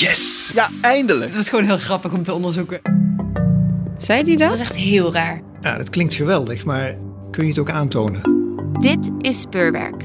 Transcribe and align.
Yes! 0.00 0.50
Ja, 0.54 0.68
eindelijk! 0.80 1.32
Dat 1.32 1.40
is 1.40 1.48
gewoon 1.48 1.64
heel 1.64 1.78
grappig 1.78 2.12
om 2.12 2.22
te 2.22 2.32
onderzoeken. 2.32 2.80
Zei 3.98 4.22
die 4.22 4.36
dat? 4.36 4.48
Dat 4.48 4.56
is 4.56 4.62
echt 4.62 4.74
heel 4.74 5.12
raar. 5.12 5.40
Ja, 5.60 5.76
dat 5.76 5.90
klinkt 5.90 6.14
geweldig, 6.14 6.64
maar 6.64 6.96
kun 7.30 7.42
je 7.42 7.48
het 7.48 7.58
ook 7.58 7.70
aantonen? 7.70 8.22
Dit 8.80 9.10
is 9.18 9.40
Speurwerk. 9.40 10.04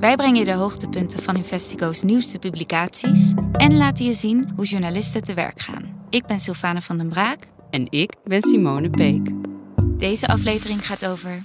Wij 0.00 0.16
brengen 0.16 0.38
je 0.38 0.44
de 0.44 0.52
hoogtepunten 0.52 1.22
van 1.22 1.36
Investigo's 1.36 2.02
nieuwste 2.02 2.38
publicaties 2.38 3.32
en 3.52 3.76
laten 3.76 4.04
je 4.04 4.14
zien 4.14 4.52
hoe 4.56 4.64
journalisten 4.64 5.22
te 5.22 5.34
werk 5.34 5.60
gaan. 5.60 6.06
Ik 6.10 6.26
ben 6.26 6.40
Sylvane 6.40 6.82
van 6.82 6.98
den 6.98 7.08
Braak. 7.08 7.38
En 7.70 7.86
ik 7.90 8.12
ben 8.24 8.42
Simone 8.42 8.90
Peek. 8.90 9.28
Deze 9.84 10.26
aflevering 10.26 10.86
gaat 10.86 11.06
over 11.06 11.42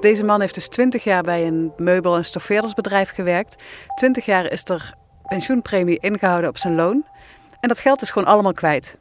Deze 0.00 0.24
man 0.24 0.40
heeft 0.40 0.54
dus 0.54 0.68
20 0.68 1.04
jaar 1.04 1.22
bij 1.22 1.46
een 1.46 1.72
meubel- 1.76 2.16
en 2.16 2.24
stoffeerdersbedrijf 2.24 3.10
gewerkt. 3.10 3.62
20 3.94 4.24
jaar 4.24 4.50
is 4.52 4.64
er 4.64 4.94
pensioenpremie 5.28 5.98
ingehouden 5.98 6.50
op 6.50 6.58
zijn 6.58 6.74
loon. 6.74 7.04
En 7.60 7.68
dat 7.68 7.78
geld 7.78 8.02
is 8.02 8.10
gewoon 8.10 8.28
allemaal 8.28 8.52
kwijt. 8.52 8.98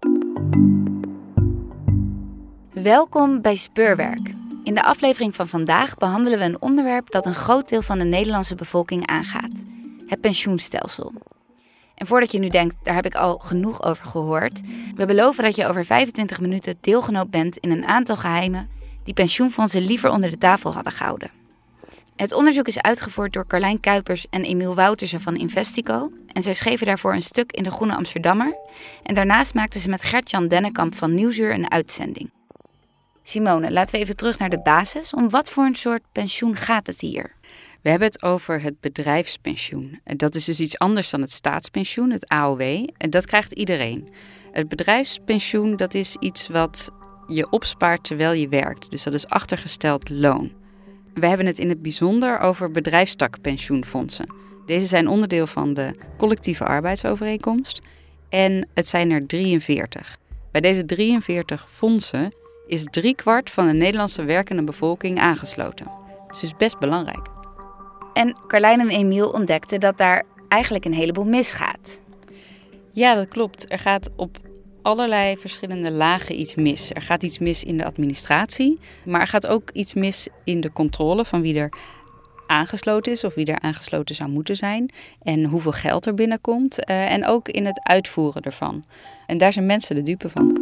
Welkom 2.73 3.41
bij 3.41 3.55
Speurwerk. 3.55 4.33
In 4.63 4.73
de 4.73 4.83
aflevering 4.83 5.35
van 5.35 5.47
vandaag 5.47 5.95
behandelen 5.95 6.39
we 6.39 6.45
een 6.45 6.61
onderwerp 6.61 7.11
dat 7.11 7.25
een 7.25 7.33
groot 7.33 7.69
deel 7.69 7.81
van 7.81 7.97
de 7.97 8.03
Nederlandse 8.03 8.55
bevolking 8.55 9.07
aangaat: 9.07 9.63
het 10.07 10.21
pensioenstelsel. 10.21 11.13
En 11.95 12.07
voordat 12.07 12.31
je 12.31 12.39
nu 12.39 12.49
denkt, 12.49 12.75
daar 12.83 12.95
heb 12.95 13.05
ik 13.05 13.15
al 13.15 13.37
genoeg 13.37 13.83
over 13.83 14.05
gehoord, 14.05 14.61
we 14.95 15.05
beloven 15.05 15.43
dat 15.43 15.55
je 15.55 15.67
over 15.67 15.85
25 15.85 16.41
minuten 16.41 16.77
deelgenoot 16.81 17.29
bent 17.29 17.57
in 17.57 17.71
een 17.71 17.85
aantal 17.85 18.15
geheimen 18.15 18.67
die 19.03 19.13
pensioenfondsen 19.13 19.81
liever 19.81 20.09
onder 20.09 20.29
de 20.29 20.37
tafel 20.37 20.73
hadden 20.73 20.93
gehouden. 20.93 21.46
Het 22.17 22.33
onderzoek 22.33 22.67
is 22.67 22.81
uitgevoerd 22.81 23.33
door 23.33 23.47
Carlijn 23.47 23.79
Kuipers 23.79 24.25
en 24.29 24.43
Emiel 24.43 24.75
Woutersen 24.75 25.21
van 25.21 25.35
Investico. 25.35 26.11
En 26.27 26.41
zij 26.41 26.53
schreven 26.53 26.85
daarvoor 26.85 27.13
een 27.13 27.21
stuk 27.21 27.51
in 27.51 27.63
de 27.63 27.71
Groene 27.71 27.95
Amsterdammer. 27.95 28.57
En 29.03 29.15
daarnaast 29.15 29.53
maakten 29.53 29.79
ze 29.79 29.89
met 29.89 30.03
Gert-Jan 30.03 30.47
Dennekamp 30.47 30.95
van 30.95 31.13
Nieuwsuur 31.13 31.53
een 31.53 31.71
uitzending. 31.71 32.31
Simone, 33.23 33.71
laten 33.71 33.95
we 33.95 34.01
even 34.01 34.15
terug 34.15 34.39
naar 34.39 34.49
de 34.49 34.61
basis. 34.61 35.13
Om 35.13 35.29
wat 35.29 35.49
voor 35.49 35.65
een 35.65 35.75
soort 35.75 36.01
pensioen 36.11 36.55
gaat 36.55 36.87
het 36.87 36.99
hier? 36.99 37.35
We 37.81 37.89
hebben 37.89 38.07
het 38.07 38.23
over 38.23 38.61
het 38.61 38.79
bedrijfspensioen. 38.79 39.99
Dat 40.03 40.35
is 40.35 40.45
dus 40.45 40.59
iets 40.59 40.79
anders 40.79 41.09
dan 41.09 41.21
het 41.21 41.31
staatspensioen, 41.31 42.11
het 42.11 42.27
AOW. 42.27 42.61
En 42.97 43.09
dat 43.09 43.25
krijgt 43.25 43.51
iedereen. 43.51 44.09
Het 44.51 44.67
bedrijfspensioen, 44.67 45.75
dat 45.75 45.93
is 45.93 46.15
iets 46.19 46.47
wat 46.47 46.89
je 47.27 47.49
opspaart 47.49 48.03
terwijl 48.03 48.31
je 48.31 48.47
werkt. 48.47 48.89
Dus 48.89 49.03
dat 49.03 49.13
is 49.13 49.27
achtergesteld 49.27 50.09
loon. 50.09 50.65
We 51.19 51.27
hebben 51.27 51.45
het 51.45 51.59
in 51.59 51.69
het 51.69 51.81
bijzonder 51.81 52.39
over 52.39 52.71
bedrijfstakpensioenfondsen. 52.71 54.33
Deze 54.65 54.85
zijn 54.85 55.07
onderdeel 55.07 55.47
van 55.47 55.73
de 55.73 55.95
collectieve 56.17 56.63
arbeidsovereenkomst. 56.63 57.81
En 58.29 58.67
het 58.73 58.87
zijn 58.87 59.11
er 59.11 59.25
43. 59.25 60.17
Bij 60.51 60.61
deze 60.61 60.85
43 60.85 61.69
fondsen 61.69 62.33
is 62.67 62.83
driekwart 62.83 63.49
van 63.49 63.67
de 63.67 63.73
Nederlandse 63.73 64.23
werkende 64.23 64.63
bevolking 64.63 65.19
aangesloten. 65.19 65.91
Dus 66.27 66.43
is 66.43 66.55
best 66.55 66.79
belangrijk. 66.79 67.27
En 68.13 68.37
Carlijn 68.47 68.79
en 68.79 68.89
Emiel 68.89 69.29
ontdekten 69.29 69.79
dat 69.79 69.97
daar 69.97 70.23
eigenlijk 70.47 70.85
een 70.85 70.93
heleboel 70.93 71.25
misgaat. 71.25 72.01
Ja, 72.91 73.15
dat 73.15 73.27
klopt. 73.27 73.71
Er 73.71 73.79
gaat 73.79 74.09
op 74.15 74.37
allerlei 74.87 75.37
verschillende 75.37 75.91
lagen 75.91 76.39
iets 76.39 76.55
mis. 76.55 76.91
Er 76.93 77.01
gaat 77.01 77.23
iets 77.23 77.39
mis 77.39 77.63
in 77.63 77.77
de 77.77 77.85
administratie, 77.85 78.79
maar 79.05 79.21
er 79.21 79.27
gaat 79.27 79.47
ook 79.47 79.69
iets 79.73 79.93
mis 79.93 80.27
in 80.43 80.61
de 80.61 80.71
controle 80.71 81.25
van 81.25 81.41
wie 81.41 81.57
er 81.57 81.73
aangesloten 82.45 83.11
is 83.11 83.23
of 83.23 83.33
wie 83.33 83.45
er 83.45 83.59
aangesloten 83.59 84.15
zou 84.15 84.29
moeten 84.29 84.55
zijn 84.55 84.91
en 85.21 85.45
hoeveel 85.45 85.71
geld 85.71 86.05
er 86.05 86.13
binnenkomt 86.13 86.89
uh, 86.89 87.11
en 87.11 87.25
ook 87.25 87.49
in 87.49 87.65
het 87.65 87.79
uitvoeren 87.83 88.41
ervan. 88.41 88.85
En 89.25 89.37
daar 89.37 89.53
zijn 89.53 89.65
mensen 89.65 89.95
de 89.95 90.03
dupe 90.03 90.29
van. 90.29 90.57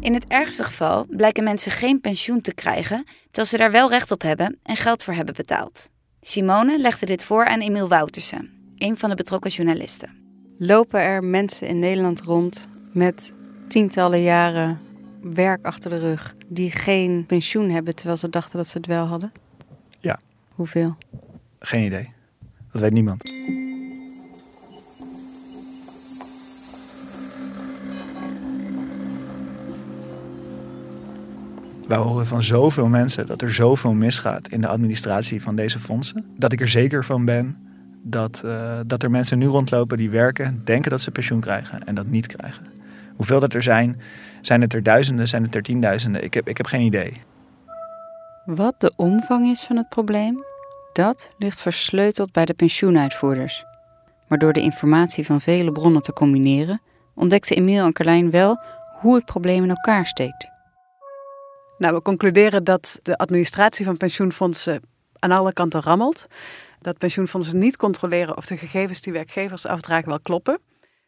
In 0.00 0.14
het 0.14 0.24
ergste 0.28 0.62
geval 0.62 1.06
blijken 1.08 1.44
mensen 1.44 1.72
geen 1.72 2.00
pensioen 2.00 2.40
te 2.40 2.54
krijgen, 2.54 3.04
terwijl 3.24 3.46
ze 3.46 3.56
daar 3.56 3.70
wel 3.70 3.88
recht 3.88 4.10
op 4.10 4.22
hebben 4.22 4.58
en 4.62 4.76
geld 4.76 5.02
voor 5.02 5.14
hebben 5.14 5.34
betaald. 5.34 5.90
Simone 6.20 6.78
legde 6.78 7.06
dit 7.06 7.24
voor 7.24 7.44
aan 7.44 7.60
Emiel 7.60 7.88
Woutersen, 7.88 8.74
een 8.76 8.96
van 8.96 9.10
de 9.10 9.16
betrokken 9.16 9.50
journalisten. 9.50 10.25
Lopen 10.58 11.00
er 11.00 11.24
mensen 11.24 11.68
in 11.68 11.78
Nederland 11.78 12.20
rond 12.20 12.68
met 12.92 13.32
tientallen 13.68 14.22
jaren 14.22 14.78
werk 15.20 15.64
achter 15.64 15.90
de 15.90 15.98
rug 15.98 16.34
die 16.46 16.70
geen 16.70 17.24
pensioen 17.26 17.70
hebben 17.70 17.94
terwijl 17.94 18.16
ze 18.16 18.30
dachten 18.30 18.56
dat 18.56 18.66
ze 18.66 18.76
het 18.76 18.86
wel 18.86 19.04
hadden? 19.04 19.32
Ja. 20.00 20.20
Hoeveel? 20.48 20.96
Geen 21.58 21.84
idee. 21.84 22.12
Dat 22.72 22.80
weet 22.80 22.92
niemand. 22.92 23.22
Wij 31.86 31.98
horen 31.98 32.26
van 32.26 32.42
zoveel 32.42 32.88
mensen 32.88 33.26
dat 33.26 33.42
er 33.42 33.54
zoveel 33.54 33.94
misgaat 33.94 34.48
in 34.48 34.60
de 34.60 34.68
administratie 34.68 35.42
van 35.42 35.56
deze 35.56 35.78
fondsen. 35.78 36.24
Dat 36.36 36.52
ik 36.52 36.60
er 36.60 36.68
zeker 36.68 37.04
van 37.04 37.24
ben 37.24 37.65
dat, 38.08 38.42
uh, 38.44 38.78
dat 38.86 39.02
er 39.02 39.10
mensen 39.10 39.38
nu 39.38 39.46
rondlopen 39.46 39.96
die 39.98 40.10
werken, 40.10 40.60
denken 40.64 40.90
dat 40.90 41.00
ze 41.00 41.10
pensioen 41.10 41.40
krijgen 41.40 41.84
en 41.84 41.94
dat 41.94 42.06
niet 42.06 42.26
krijgen. 42.26 42.66
Hoeveel 43.16 43.40
dat 43.40 43.54
er 43.54 43.62
zijn, 43.62 44.00
zijn 44.40 44.60
het 44.60 44.72
er 44.72 44.82
duizenden, 44.82 45.28
zijn 45.28 45.42
het 45.42 45.54
er 45.54 45.62
tienduizenden? 45.62 46.24
Ik 46.24 46.34
heb, 46.34 46.48
ik 46.48 46.56
heb 46.56 46.66
geen 46.66 46.80
idee. 46.80 47.22
Wat 48.44 48.74
de 48.80 48.92
omvang 48.96 49.46
is 49.46 49.62
van 49.62 49.76
het 49.76 49.88
probleem, 49.88 50.44
dat 50.92 51.30
ligt 51.38 51.60
versleuteld 51.60 52.32
bij 52.32 52.44
de 52.44 52.54
pensioenuitvoerders. 52.54 53.64
Maar 54.28 54.38
door 54.38 54.52
de 54.52 54.60
informatie 54.60 55.26
van 55.26 55.40
vele 55.40 55.72
bronnen 55.72 56.02
te 56.02 56.12
combineren, 56.12 56.80
ontdekte 57.14 57.54
Emiel 57.54 57.84
en 57.84 57.92
Carlijn 57.92 58.30
wel 58.30 58.60
hoe 59.00 59.14
het 59.14 59.24
probleem 59.24 59.62
in 59.62 59.68
elkaar 59.68 60.06
steekt. 60.06 60.48
Nou, 61.78 61.94
we 61.94 62.02
concluderen 62.02 62.64
dat 62.64 63.00
de 63.02 63.18
administratie 63.18 63.84
van 63.84 63.96
pensioenfondsen 63.96 64.80
aan 65.18 65.30
alle 65.30 65.52
kanten 65.52 65.82
rammelt. 65.82 66.26
Dat 66.86 66.98
pensioenfondsen 66.98 67.58
niet 67.58 67.76
controleren 67.76 68.36
of 68.36 68.46
de 68.46 68.56
gegevens 68.56 69.00
die 69.00 69.12
werkgevers 69.12 69.66
afdragen 69.66 70.08
wel 70.08 70.20
kloppen. 70.20 70.58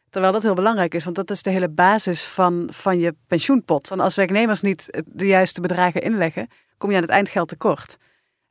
Terwijl 0.09 0.33
dat 0.33 0.43
heel 0.43 0.53
belangrijk 0.53 0.93
is, 0.93 1.03
want 1.03 1.15
dat 1.15 1.29
is 1.29 1.41
de 1.41 1.49
hele 1.49 1.69
basis 1.69 2.23
van, 2.23 2.69
van 2.71 2.99
je 2.99 3.15
pensioenpot. 3.27 3.91
En 3.91 3.99
als 3.99 4.15
werknemers 4.15 4.61
niet 4.61 5.03
de 5.05 5.27
juiste 5.27 5.61
bedragen 5.61 6.01
inleggen, 6.01 6.47
kom 6.77 6.89
je 6.89 6.95
aan 6.95 7.01
het 7.01 7.11
eindgeld 7.11 7.47
tekort. 7.47 7.97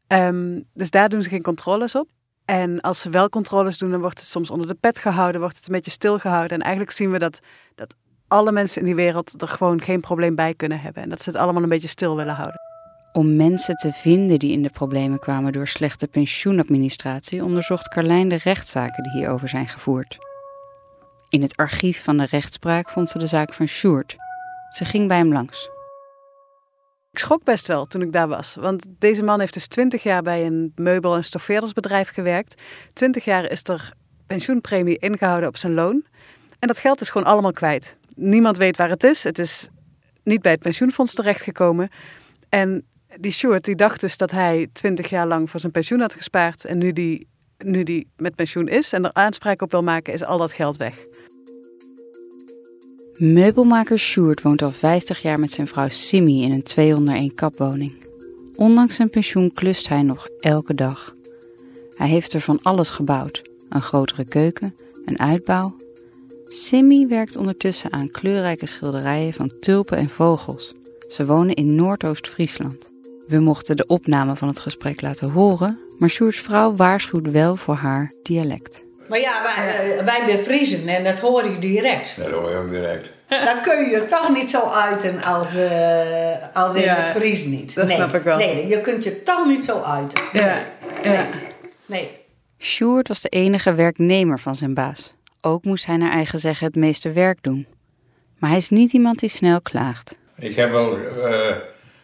Um, 0.06 0.64
dus 0.74 0.90
daar 0.90 1.08
doen 1.08 1.22
ze 1.22 1.28
geen 1.28 1.42
controles 1.42 1.94
op. 1.94 2.08
En 2.44 2.80
als 2.80 3.00
ze 3.00 3.10
wel 3.10 3.28
controles 3.28 3.78
doen, 3.78 3.90
dan 3.90 4.00
wordt 4.00 4.18
het 4.18 4.28
soms 4.28 4.50
onder 4.50 4.66
de 4.66 4.74
pet 4.74 4.98
gehouden, 4.98 5.40
wordt 5.40 5.56
het 5.56 5.66
een 5.66 5.74
beetje 5.74 5.90
stilgehouden. 5.90 6.58
En 6.58 6.62
eigenlijk 6.62 6.92
zien 6.92 7.10
we 7.10 7.18
dat, 7.18 7.38
dat 7.74 7.94
alle 8.28 8.52
mensen 8.52 8.80
in 8.80 8.86
die 8.86 8.94
wereld 8.94 9.42
er 9.42 9.48
gewoon 9.48 9.80
geen 9.80 10.00
probleem 10.00 10.34
bij 10.34 10.54
kunnen 10.54 10.80
hebben. 10.80 11.02
En 11.02 11.08
dat 11.08 11.22
ze 11.22 11.30
het 11.30 11.38
allemaal 11.38 11.62
een 11.62 11.68
beetje 11.68 11.88
stil 11.88 12.16
willen 12.16 12.34
houden. 12.34 12.67
Om 13.18 13.36
mensen 13.36 13.74
te 13.74 13.92
vinden 13.92 14.38
die 14.38 14.52
in 14.52 14.62
de 14.62 14.70
problemen 14.70 15.18
kwamen 15.18 15.52
door 15.52 15.68
slechte 15.68 16.08
pensioenadministratie, 16.08 17.44
onderzocht 17.44 17.88
Carlijn 17.88 18.28
de 18.28 18.38
rechtszaken 18.44 19.02
die 19.02 19.12
hierover 19.12 19.48
zijn 19.48 19.68
gevoerd. 19.68 20.16
In 21.28 21.42
het 21.42 21.56
archief 21.56 22.04
van 22.04 22.16
de 22.16 22.24
rechtspraak 22.24 22.90
vond 22.90 23.08
ze 23.08 23.18
de 23.18 23.26
zaak 23.26 23.54
van 23.54 23.66
Sjoerd. 23.66 24.16
Ze 24.68 24.84
ging 24.84 25.08
bij 25.08 25.16
hem 25.16 25.32
langs. 25.32 25.68
Ik 27.10 27.18
schrok 27.18 27.44
best 27.44 27.66
wel 27.66 27.86
toen 27.86 28.02
ik 28.02 28.12
daar 28.12 28.28
was. 28.28 28.54
Want 28.54 28.86
deze 28.98 29.22
man 29.22 29.40
heeft 29.40 29.54
dus 29.54 29.66
20 29.66 30.02
jaar 30.02 30.22
bij 30.22 30.46
een 30.46 30.72
meubel- 30.74 31.14
en 31.14 31.24
stoffeerdersbedrijf 31.24 32.10
gewerkt. 32.10 32.62
20 32.92 33.24
jaar 33.24 33.44
is 33.44 33.62
er 33.62 33.92
pensioenpremie 34.26 34.98
ingehouden 34.98 35.48
op 35.48 35.56
zijn 35.56 35.74
loon. 35.74 36.04
En 36.58 36.68
dat 36.68 36.78
geld 36.78 37.00
is 37.00 37.10
gewoon 37.10 37.26
allemaal 37.26 37.52
kwijt. 37.52 37.96
Niemand 38.14 38.56
weet 38.56 38.76
waar 38.76 38.90
het 38.90 39.04
is. 39.04 39.24
Het 39.24 39.38
is 39.38 39.68
niet 40.22 40.42
bij 40.42 40.52
het 40.52 40.60
pensioenfonds 40.60 41.14
terechtgekomen. 41.14 41.90
En 42.48 42.87
die 43.20 43.32
Sjoerd 43.32 43.64
die 43.64 43.74
dacht 43.74 44.00
dus 44.00 44.16
dat 44.16 44.30
hij 44.30 44.68
20 44.72 45.10
jaar 45.10 45.26
lang 45.26 45.50
voor 45.50 45.60
zijn 45.60 45.72
pensioen 45.72 46.00
had 46.00 46.12
gespaard. 46.12 46.64
En 46.64 46.78
nu 46.78 46.92
die, 46.92 47.26
nu 47.58 47.82
die 47.82 48.08
met 48.16 48.34
pensioen 48.34 48.68
is 48.68 48.92
en 48.92 49.04
er 49.04 49.12
aanspraak 49.12 49.62
op 49.62 49.70
wil 49.70 49.82
maken, 49.82 50.12
is 50.12 50.24
al 50.24 50.38
dat 50.38 50.52
geld 50.52 50.76
weg. 50.76 51.04
Meubelmaker 53.18 53.98
Sjoerd 53.98 54.42
woont 54.42 54.62
al 54.62 54.72
50 54.72 55.22
jaar 55.22 55.40
met 55.40 55.50
zijn 55.50 55.66
vrouw 55.66 55.88
Simmy 55.88 56.42
in 56.42 56.52
een 56.52 56.62
201 56.62 57.34
kapwoning. 57.34 58.06
Ondanks 58.56 58.94
zijn 58.94 59.10
pensioen 59.10 59.52
klust 59.52 59.88
hij 59.88 60.02
nog 60.02 60.28
elke 60.40 60.74
dag. 60.74 61.14
Hij 61.96 62.08
heeft 62.08 62.32
er 62.32 62.40
van 62.40 62.62
alles 62.62 62.90
gebouwd: 62.90 63.50
een 63.68 63.82
grotere 63.82 64.24
keuken, 64.24 64.74
een 65.04 65.18
uitbouw. 65.18 65.76
Simmy 66.44 67.06
werkt 67.08 67.36
ondertussen 67.36 67.92
aan 67.92 68.10
kleurrijke 68.10 68.66
schilderijen 68.66 69.34
van 69.34 69.52
tulpen 69.60 69.98
en 69.98 70.08
vogels. 70.08 70.74
Ze 71.08 71.26
wonen 71.26 71.54
in 71.54 71.74
Noordoost-Friesland. 71.74 72.97
We 73.28 73.40
mochten 73.40 73.76
de 73.76 73.86
opname 73.86 74.36
van 74.36 74.48
het 74.48 74.58
gesprek 74.60 75.00
laten 75.00 75.30
horen, 75.30 75.80
maar 75.98 76.08
Sjoerds 76.08 76.38
vrouw 76.40 76.72
waarschuwt 76.74 77.30
wel 77.30 77.56
voor 77.56 77.74
haar 77.76 78.12
dialect. 78.22 78.86
Maar 79.08 79.20
ja, 79.20 79.42
wij, 79.42 80.04
wij 80.04 80.22
zijn 80.28 80.38
Friesen 80.44 80.88
en 80.88 81.04
dat 81.04 81.18
hoor 81.18 81.48
je 81.50 81.58
direct. 81.58 82.14
Dat 82.16 82.30
hoor 82.30 82.50
je 82.50 82.56
ook 82.56 82.70
direct. 82.70 83.12
Dan 83.28 83.62
kun 83.62 83.88
je 83.90 84.04
toch 84.06 84.28
niet 84.34 84.50
zo 84.50 84.60
uiten 84.66 85.22
als, 85.22 85.56
uh, 85.56 86.30
als 86.54 86.74
in 86.74 86.82
Ja, 86.82 86.94
het 86.94 87.16
Fries 87.16 87.44
niet. 87.44 87.74
dat 87.74 87.86
nee. 87.86 87.96
snap 87.96 88.14
ik 88.14 88.22
wel. 88.22 88.36
Nee, 88.36 88.66
je 88.66 88.80
kunt 88.80 89.04
je 89.04 89.22
toch 89.22 89.46
niet 89.46 89.64
zo 89.64 89.82
uiten. 89.82 90.20
Ja, 90.32 90.62
Nee. 91.02 91.12
ja. 91.12 91.28
Nee. 91.86 92.10
Sjoerd 92.58 93.08
was 93.08 93.20
de 93.20 93.28
enige 93.28 93.74
werknemer 93.74 94.38
van 94.38 94.56
zijn 94.56 94.74
baas. 94.74 95.14
Ook 95.40 95.64
moest 95.64 95.86
hij 95.86 95.96
naar 95.96 96.10
eigen 96.12 96.38
zeggen 96.38 96.66
het 96.66 96.76
meeste 96.76 97.12
werk 97.12 97.38
doen. 97.42 97.66
Maar 98.38 98.50
hij 98.50 98.58
is 98.58 98.68
niet 98.68 98.92
iemand 98.92 99.18
die 99.18 99.28
snel 99.28 99.60
klaagt. 99.60 100.16
Ik 100.36 100.56
heb 100.56 100.70
wel 100.70 100.98
uh, 100.98 101.04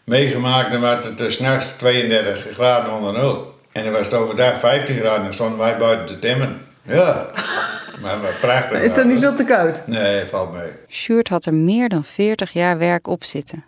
meegemaakt 0.04 0.72
dan 0.72 0.80
was 0.80 1.04
het 1.04 1.32
s'nachts 1.32 1.72
32 1.76 2.54
graden 2.54 2.92
onder 2.92 3.12
nul. 3.12 3.54
En 3.72 3.84
dan 3.84 3.92
was 3.92 4.02
het 4.02 4.14
overdag 4.14 4.58
15 4.58 4.94
graden 4.94 5.16
en 5.16 5.22
dan 5.22 5.34
stonden 5.34 5.58
wij 5.58 5.76
buiten 5.76 6.06
te 6.06 6.18
timmen. 6.18 6.60
Ja, 6.82 7.26
maar, 8.00 8.18
maar 8.18 8.36
prachtig. 8.40 8.80
Is 8.80 8.94
dat 8.94 9.04
niet 9.04 9.20
veel 9.20 9.36
te 9.36 9.44
koud? 9.44 9.86
Nee, 9.86 10.24
valt 10.24 10.52
mee. 10.52 10.70
Sjoerd 10.88 11.28
had 11.28 11.46
er 11.46 11.54
meer 11.54 11.88
dan 11.88 12.04
40 12.04 12.52
jaar 12.52 12.78
werk 12.78 13.08
op 13.08 13.24
zitten. 13.24 13.64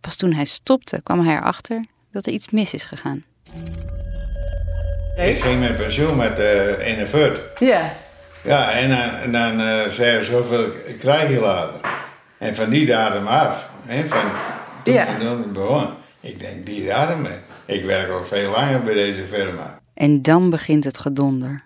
Pas 0.00 0.16
toen 0.16 0.32
hij 0.32 0.44
stopte 0.44 1.00
kwam 1.02 1.26
hij 1.26 1.36
erachter 1.36 1.84
dat 2.12 2.26
er 2.26 2.32
iets 2.32 2.50
mis 2.50 2.74
is 2.74 2.84
gegaan. 2.84 3.24
Ik 5.16 5.40
ging 5.40 5.60
met 5.60 5.76
pensioen 5.76 6.16
met 6.16 6.38
uh, 6.38 6.78
41. 6.78 7.42
Ja. 7.58 7.92
Ja, 8.42 8.70
en 8.70 8.88
dan, 8.88 9.10
en 9.22 9.32
dan 9.32 9.60
uh, 9.60 9.86
ze 9.86 10.18
zoveel 10.22 10.64
krijg 10.98 11.30
je 11.30 11.40
later. 11.40 11.80
En 12.38 12.54
van 12.54 12.70
die 12.70 12.86
datum 12.86 13.26
af, 13.26 13.68
hè, 13.86 14.06
van 14.06 14.30
toen 14.86 14.94
Ja. 14.94 15.38
ik 15.38 15.52
begon, 15.52 15.88
ik 16.20 16.40
denk 16.40 16.66
die 16.66 16.86
datum, 16.86 17.26
ik 17.66 17.84
werk 17.84 18.10
al 18.10 18.24
veel 18.24 18.50
langer 18.50 18.82
bij 18.82 18.94
deze 18.94 19.26
firma. 19.26 19.80
En 19.94 20.22
dan 20.22 20.50
begint 20.50 20.84
het 20.84 20.98
gedonder. 20.98 21.64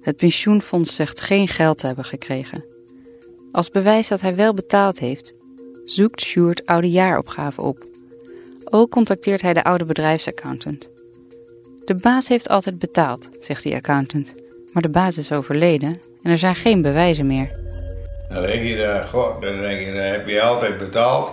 Het 0.00 0.16
pensioenfonds 0.16 0.94
zegt 0.94 1.20
geen 1.20 1.48
geld 1.48 1.78
te 1.78 1.86
hebben 1.86 2.04
gekregen. 2.04 2.64
Als 3.52 3.68
bewijs 3.68 4.08
dat 4.08 4.20
hij 4.20 4.34
wel 4.36 4.54
betaald 4.54 4.98
heeft, 4.98 5.34
zoekt 5.84 6.20
Sjoerd 6.20 6.66
oude 6.66 6.90
jaaropgaven 6.90 7.62
op. 7.62 7.78
Ook 8.70 8.90
contacteert 8.90 9.42
hij 9.42 9.54
de 9.54 9.64
oude 9.64 9.84
bedrijfsaccountant. 9.84 10.88
De 11.84 11.94
baas 11.94 12.28
heeft 12.28 12.48
altijd 12.48 12.78
betaald, 12.78 13.28
zegt 13.40 13.62
die 13.62 13.74
accountant. 13.74 14.32
Maar 14.72 14.82
de 14.82 14.90
baas 14.90 15.18
is 15.18 15.32
overleden 15.32 15.98
en 16.22 16.30
er 16.30 16.38
zijn 16.38 16.54
geen 16.54 16.82
bewijzen 16.82 17.26
meer. 17.26 17.50
Dan 18.28 18.40
leg 18.40 18.62
je 18.68 18.76
daar, 18.76 19.06
god, 19.06 19.42
dan 19.42 19.60
denk 19.60 19.80
je, 19.80 19.92
dan 19.92 20.02
heb 20.02 20.28
je 20.28 20.42
altijd 20.42 20.78
betaald. 20.78 21.32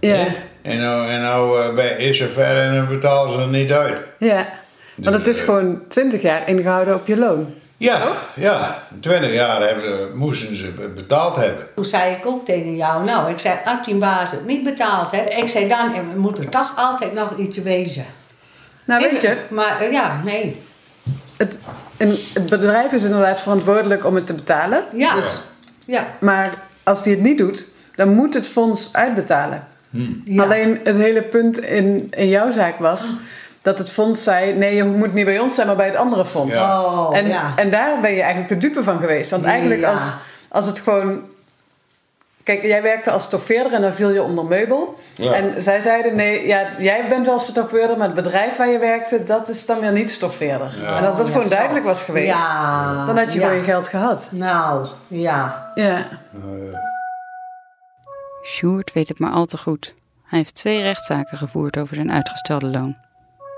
Ja. 0.00 0.26
En 0.62 0.78
nou, 0.78 1.08
en 1.08 1.20
nou 1.22 1.60
eh, 1.62 1.74
bij- 1.74 1.96
is 1.96 2.20
er 2.20 2.28
ver 2.30 2.56
en 2.62 2.74
dan 2.74 2.88
betalen 2.88 3.32
ze 3.32 3.40
er 3.40 3.46
niet 3.48 3.72
uit. 3.72 4.00
Ja. 4.18 4.48
Want 4.94 5.16
het 5.16 5.26
is 5.26 5.40
gewoon 5.42 5.80
20 5.88 6.22
jaar 6.22 6.48
ingehouden 6.48 6.94
op 6.94 7.06
je 7.06 7.16
loon. 7.16 7.54
Ja, 7.76 8.00
ja, 8.34 8.82
20 9.00 9.32
jaar 9.32 9.62
hebben, 9.62 10.16
moesten 10.16 10.56
ze 10.56 10.70
be- 10.70 10.88
betaald 10.88 11.36
hebben. 11.36 11.66
Toen 11.74 11.84
zei 11.84 12.14
ik 12.14 12.26
ook 12.26 12.44
tegen 12.44 12.76
jou, 12.76 13.04
nou, 13.04 13.30
ik 13.30 13.38
zei, 13.38 13.58
als 13.64 13.86
die 13.86 13.94
baas 13.94 14.30
het 14.30 14.46
niet 14.46 14.64
betaalt, 14.64 15.10
hè, 15.10 15.22
ik 15.22 15.48
zei 15.48 15.68
dan, 15.68 15.94
eh, 15.94 16.00
moet 16.16 16.38
er 16.38 16.48
toch 16.48 16.72
altijd 16.76 17.14
nog 17.14 17.36
iets 17.36 17.58
wezen. 17.58 18.04
Nou, 18.84 19.02
weet 19.10 19.20
je, 19.20 19.36
Maar 19.50 19.80
eh, 19.80 19.92
ja, 19.92 20.20
nee. 20.24 20.62
het, 21.36 21.58
een, 21.96 22.16
het 22.34 22.46
bedrijf 22.50 22.92
is 22.92 23.02
inderdaad 23.04 23.40
verantwoordelijk 23.40 24.04
om 24.06 24.14
het 24.14 24.26
te 24.26 24.34
betalen. 24.34 24.84
Ja. 24.94 25.14
Dus, 25.14 25.40
Ja. 25.84 26.06
maar 26.18 26.50
als 26.82 27.02
die 27.02 27.12
het 27.14 27.22
niet 27.22 27.38
doet, 27.38 27.66
dan 27.96 28.08
moet 28.08 28.34
het 28.34 28.48
fonds 28.48 28.88
uitbetalen. 28.92 29.66
Ja. 30.24 30.42
Alleen 30.42 30.80
het 30.84 30.96
hele 30.96 31.22
punt 31.22 31.58
in, 31.60 32.06
in 32.10 32.28
jouw 32.28 32.50
zaak 32.50 32.78
was 32.78 33.08
dat 33.62 33.78
het 33.78 33.90
fonds 33.90 34.22
zei: 34.22 34.54
nee, 34.54 34.74
je 34.74 34.84
moet 34.84 35.14
niet 35.14 35.24
bij 35.24 35.38
ons 35.38 35.54
zijn, 35.54 35.66
maar 35.66 35.76
bij 35.76 35.86
het 35.86 35.96
andere 35.96 36.24
fonds. 36.26 36.54
Ja. 36.54 36.82
Oh, 36.82 37.16
en, 37.16 37.26
ja. 37.28 37.52
en 37.56 37.70
daar 37.70 38.00
ben 38.00 38.12
je 38.12 38.22
eigenlijk 38.22 38.60
de 38.60 38.68
dupe 38.68 38.84
van 38.84 38.98
geweest. 38.98 39.30
Want 39.30 39.44
eigenlijk 39.44 39.80
Ja. 39.80 39.92
als, 39.92 40.02
als 40.48 40.66
het 40.66 40.78
gewoon. 40.80 41.20
Kijk, 42.42 42.62
jij 42.62 42.82
werkte 42.82 43.10
als 43.10 43.24
stoffeerder 43.24 43.72
en 43.72 43.82
dan 43.82 43.94
viel 43.94 44.10
je 44.10 44.22
onder 44.22 44.44
meubel. 44.44 44.98
Ja. 45.14 45.32
En 45.32 45.62
zij 45.62 45.80
zeiden: 45.80 46.16
nee, 46.16 46.46
ja, 46.46 46.66
jij 46.78 47.08
bent 47.08 47.26
wel 47.26 47.38
stoffeerder, 47.38 47.96
maar 47.96 48.06
het 48.06 48.16
bedrijf 48.16 48.56
waar 48.56 48.68
je 48.68 48.78
werkte, 48.78 49.24
dat 49.24 49.48
is 49.48 49.66
dan 49.66 49.80
weer 49.80 49.92
niet 49.92 50.10
stoffeerder. 50.10 50.74
Ja. 50.82 50.98
En 50.98 51.06
als 51.06 51.16
dat 51.16 51.26
Ja, 51.26 51.32
gewoon 51.32 51.48
zo. 51.48 51.54
duidelijk 51.54 51.84
was 51.84 52.02
geweest, 52.02 52.26
Ja. 52.28 53.06
dan 53.06 53.18
had 53.18 53.32
je 53.32 53.38
ja. 53.38 53.44
gewoon 53.46 53.60
je 53.60 53.64
geld 53.66 53.88
gehad. 53.88 54.26
Nou, 54.30 54.86
ja. 55.08 55.70
Ja. 55.74 56.06
Sjoerd 58.50 58.92
weet 58.92 59.08
het 59.08 59.18
maar 59.18 59.30
al 59.32 59.44
te 59.46 59.56
goed. 59.58 59.94
Hij 60.24 60.38
heeft 60.38 60.54
twee 60.54 60.82
rechtszaken 60.82 61.38
gevoerd 61.38 61.78
over 61.78 61.94
zijn 61.94 62.10
uitgestelde 62.12 62.66
loon. 62.66 62.96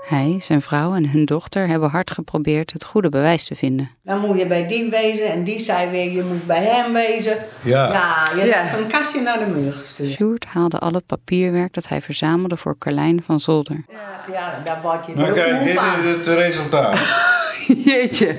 Hij, 0.07 0.37
zijn 0.41 0.61
vrouw 0.61 0.93
en 0.95 1.09
hun 1.09 1.25
dochter 1.25 1.67
hebben 1.67 1.89
hard 1.89 2.11
geprobeerd 2.11 2.73
het 2.73 2.83
goede 2.83 3.09
bewijs 3.09 3.45
te 3.45 3.55
vinden. 3.55 3.89
Dan 4.03 4.19
moet 4.19 4.37
je 4.39 4.47
bij 4.47 4.67
die 4.67 4.89
wezen 4.89 5.27
en 5.31 5.43
die 5.43 5.59
zei 5.59 5.89
weer, 5.89 6.11
je 6.11 6.23
moet 6.23 6.45
bij 6.45 6.63
hem 6.63 6.93
wezen. 6.93 7.37
Ja. 7.61 7.91
Ja, 7.91 8.29
je 8.35 8.45
Ja. 8.45 8.53
werd 8.53 8.69
van 8.69 8.79
een 8.79 8.87
kastje 8.87 9.21
naar 9.21 9.39
de 9.39 9.45
muur 9.45 9.73
gestuurd. 9.73 10.11
Sjoerd 10.17 10.45
haalde 10.45 10.79
al 10.79 10.91
het 10.91 11.05
papierwerk 11.05 11.73
dat 11.73 11.87
hij 11.87 12.01
verzamelde 12.01 12.57
voor 12.57 12.77
Carlijn 12.77 13.23
van 13.23 13.39
Zolder. 13.39 13.83
Ja, 13.89 14.33
ja 14.33 14.61
daar 14.63 14.81
word 14.81 15.05
je 15.05 15.11
ook 15.27 15.33
kijk, 15.35 15.63
dit 15.63 15.73
van. 15.73 16.03
is 16.03 16.15
het 16.15 16.27
resultaat. 16.27 16.99
Jeetje. 17.85 18.37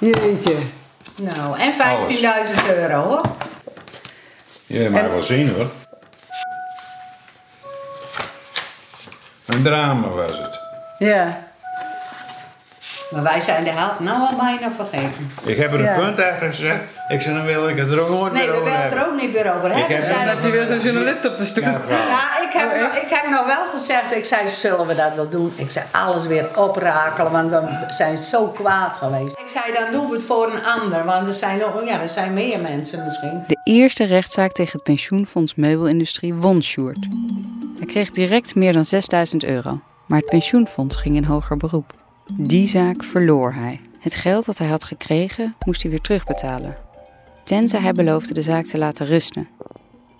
Jeetje. 0.00 0.56
Nou, 1.22 1.58
en 1.58 1.72
15.000 1.72 2.76
euro 2.76 3.02
hoor. 3.02 3.20
Je 4.70 4.90
mag 4.90 5.02
En- 5.02 5.10
wel 5.10 5.22
zien 5.22 5.54
hoor. 5.54 5.70
Een 9.46 9.62
drama 9.62 10.08
was 10.08 10.38
het. 10.38 10.60
Ja. 10.98 11.48
Maar 13.10 13.22
wij 13.22 13.40
zijn 13.40 13.64
de 13.64 13.70
helft 13.70 14.00
nou 14.00 14.18
al 14.20 14.36
bijna 14.38 14.72
vergeten. 14.72 15.30
Ik 15.42 15.56
heb 15.56 15.72
er 15.72 15.78
een 15.78 15.84
Ja. 15.84 15.98
punt 15.98 16.20
achter 16.22 16.50
gezet. 16.52 16.80
Ik 17.08 17.20
zei, 17.20 17.34
dan 17.36 17.44
wil 17.44 17.68
ik 17.68 17.76
het 17.78 17.90
er 17.90 18.00
ook 18.00 18.08
nooit 18.08 18.32
Nee, 18.32 18.42
meer 18.42 18.50
we 18.52 18.58
over 18.60 18.64
willen 18.70 18.82
het 18.84 18.92
er 18.92 18.98
hebben. 18.98 19.14
ook 19.14 19.20
niet 19.20 19.32
weer 19.32 19.54
over 19.56 19.68
hebben. 19.74 19.94
heb 19.96 20.02
zei- 20.02 20.16
net 20.16 20.26
Dan 20.26 20.34
heb 20.36 20.44
je 20.44 20.50
weer 20.50 20.66
zo'n 20.66 20.80
journalist 20.80 21.24
op 21.24 21.38
de 21.38 21.44
stoep. 21.44 21.64
Ja. 21.64 21.70
Ja, 21.88 22.42
ik 22.46 22.52
heb, 22.52 22.80
nog- 22.80 22.94
ik 22.94 23.06
heb 23.10 23.30
nog 23.30 23.46
wel 23.46 23.64
gezegd, 23.74 24.14
ik 24.16 24.24
zei, 24.24 24.48
zullen 24.48 24.86
we 24.86 24.94
dat 24.94 25.14
wel 25.14 25.28
doen? 25.28 25.52
Ik 25.56 25.70
zei, 25.70 25.84
alles 25.90 26.26
weer 26.26 26.46
oprakelen, 26.56 27.32
want 27.32 27.50
we 27.50 27.68
zijn 27.88 28.16
zo 28.16 28.46
kwaad 28.48 28.96
geweest. 28.96 29.38
Ik 29.38 29.48
zei, 29.48 29.64
dan 29.74 29.92
doen 29.92 30.08
we 30.08 30.14
het 30.16 30.24
voor 30.24 30.52
een 30.52 30.64
ander, 30.80 31.04
want 31.04 31.26
er 31.26 31.34
zijn, 31.34 31.58
nog, 31.58 31.84
ja, 31.84 32.00
er 32.00 32.08
zijn 32.08 32.34
meer 32.34 32.60
mensen 32.60 33.04
misschien. 33.04 33.44
De 33.46 33.60
eerste 33.64 34.04
rechtszaak 34.04 34.52
tegen 34.52 34.72
het 34.72 34.82
pensioenfonds 34.82 35.54
Meubelindustrie 35.54 36.34
won 36.34 36.62
Sjoerd. 36.62 37.06
Hij 37.78 37.86
kreeg 37.86 38.10
direct 38.10 38.54
meer 38.54 38.72
dan 38.72 38.84
6000 38.84 39.44
euro, 39.44 39.80
maar 40.06 40.18
het 40.18 40.28
pensioenfonds 40.30 40.96
ging 40.96 41.16
in 41.16 41.24
hoger 41.24 41.56
beroep. 41.56 41.92
Die 42.32 42.66
zaak 42.68 43.04
verloor 43.04 43.52
hij. 43.52 43.80
Het 44.00 44.14
geld 44.14 44.46
dat 44.46 44.58
hij 44.58 44.66
had 44.68 44.84
gekregen 44.84 45.54
moest 45.66 45.82
hij 45.82 45.90
weer 45.90 46.00
terugbetalen. 46.00 46.76
Tenzij 47.44 47.80
hij 47.80 47.92
beloofde 47.92 48.34
de 48.34 48.42
zaak 48.42 48.64
te 48.64 48.78
laten 48.78 49.06
rusten. 49.06 49.48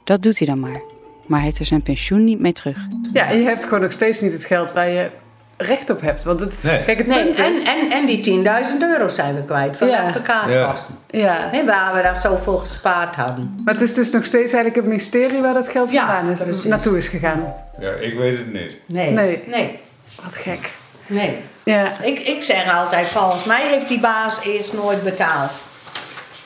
Dat 0.04 0.22
doet 0.22 0.38
hij 0.38 0.46
dan 0.46 0.60
maar, 0.60 0.80
maar 1.26 1.38
hij 1.38 1.46
heeft 1.46 1.58
er 1.60 1.66
zijn 1.66 1.82
pensioen 1.82 2.24
niet 2.24 2.40
mee 2.40 2.52
terug. 2.52 2.76
Ja, 3.12 3.28
en 3.30 3.38
je 3.38 3.44
hebt 3.44 3.64
gewoon 3.64 3.80
nog 3.80 3.92
steeds 3.92 4.20
niet 4.20 4.32
het 4.32 4.44
geld 4.44 4.72
waar 4.72 4.88
je 4.88 5.10
recht 5.56 5.90
op 5.90 6.00
hebt. 6.00 6.24
Want 6.24 6.40
het, 6.40 6.52
Nee. 6.62 6.84
kijk, 6.84 6.98
het 6.98 7.06
Nee, 7.06 7.24
punt 7.24 7.38
en, 7.38 7.52
is... 7.52 7.62
en, 7.64 7.90
en 7.90 8.06
die 8.06 8.42
10.000 8.44 8.78
euro 8.80 9.08
zijn 9.08 9.34
we 9.34 9.44
kwijt 9.44 9.76
van 9.76 9.88
Ja. 9.88 10.00
de 10.00 10.06
advocaatkosten. 10.06 10.94
Ja, 11.10 11.48
Nee, 11.52 11.64
waar 11.64 11.94
we 11.94 12.02
daar 12.02 12.16
zoveel 12.16 12.58
gespaard 12.58 13.16
hadden. 13.16 13.54
maar 13.64 13.74
het 13.74 13.82
is 13.82 13.94
dus 13.94 14.10
nog 14.10 14.24
steeds 14.26 14.52
eigenlijk 14.52 14.74
het 14.74 14.84
ministerie 14.86 15.40
waar 15.40 15.54
dat 15.54 15.68
geld 15.68 15.90
Ja, 15.90 16.06
vandaan 16.06 16.32
is, 16.32 16.38
precies. 16.42 16.64
naartoe 16.64 16.98
is 16.98 17.08
gegaan. 17.08 17.54
Ja, 17.80 17.90
ik 17.92 18.14
weet 18.14 18.38
het 18.38 18.52
niet. 18.52 18.76
Nee, 18.86 19.10
Nee. 19.10 19.42
nee, 19.46 19.78
Wat 20.22 20.34
gek. 20.34 20.70
nee. 21.06 21.36
Ja, 21.70 22.00
Ik, 22.02 22.18
ik 22.18 22.42
zeg 22.42 22.76
altijd, 22.78 23.08
volgens 23.08 23.44
mij 23.44 23.68
heeft 23.68 23.88
die 23.88 24.00
baas 24.00 24.40
eerst 24.42 24.72
nooit 24.72 25.04
betaald. 25.04 25.58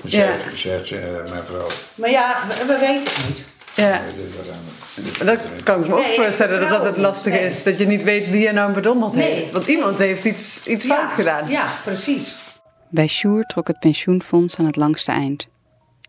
Zegt, 0.04 0.44
zegt 0.58 0.90
eh, 0.90 1.00
mijn 1.30 1.42
vrouw. 1.48 1.66
Maar 1.94 2.10
ja, 2.10 2.38
we, 2.48 2.64
we 2.66 2.78
weten 2.78 3.14
het 3.14 3.24
niet. 3.28 3.44
ja. 3.74 4.00
Dat 5.24 5.38
kan 5.62 5.80
ik 5.80 5.86
me 5.88 5.94
ook 5.94 6.00
Nee, 6.00 6.16
voorstellen 6.16 6.60
dat 6.60 6.68
dat 6.68 6.78
het 6.78 6.88
het 6.94 6.96
lastig 6.96 7.32
niet. 7.32 7.40
Nee. 7.40 7.50
is. 7.50 7.62
Dat 7.62 7.78
je 7.78 7.86
niet 7.86 8.02
weet 8.02 8.30
wie 8.30 8.40
je 8.42 8.52
nou 8.52 8.72
bedonderd 8.72 9.12
Nee. 9.14 9.30
heeft. 9.30 9.52
Want 9.52 9.66
iemand 9.66 9.98
heeft 9.98 10.24
iets, 10.24 10.66
iets 10.66 10.86
fout 10.86 11.12
gedaan. 11.12 11.48
Ja, 11.50 11.66
precies. 11.84 12.36
Bij 12.88 13.06
Sjoerd 13.06 13.48
trok 13.48 13.66
het 13.66 13.78
pensioenfonds 13.78 14.56
aan 14.58 14.66
het 14.66 14.76
langste 14.76 15.12
eind. 15.12 15.46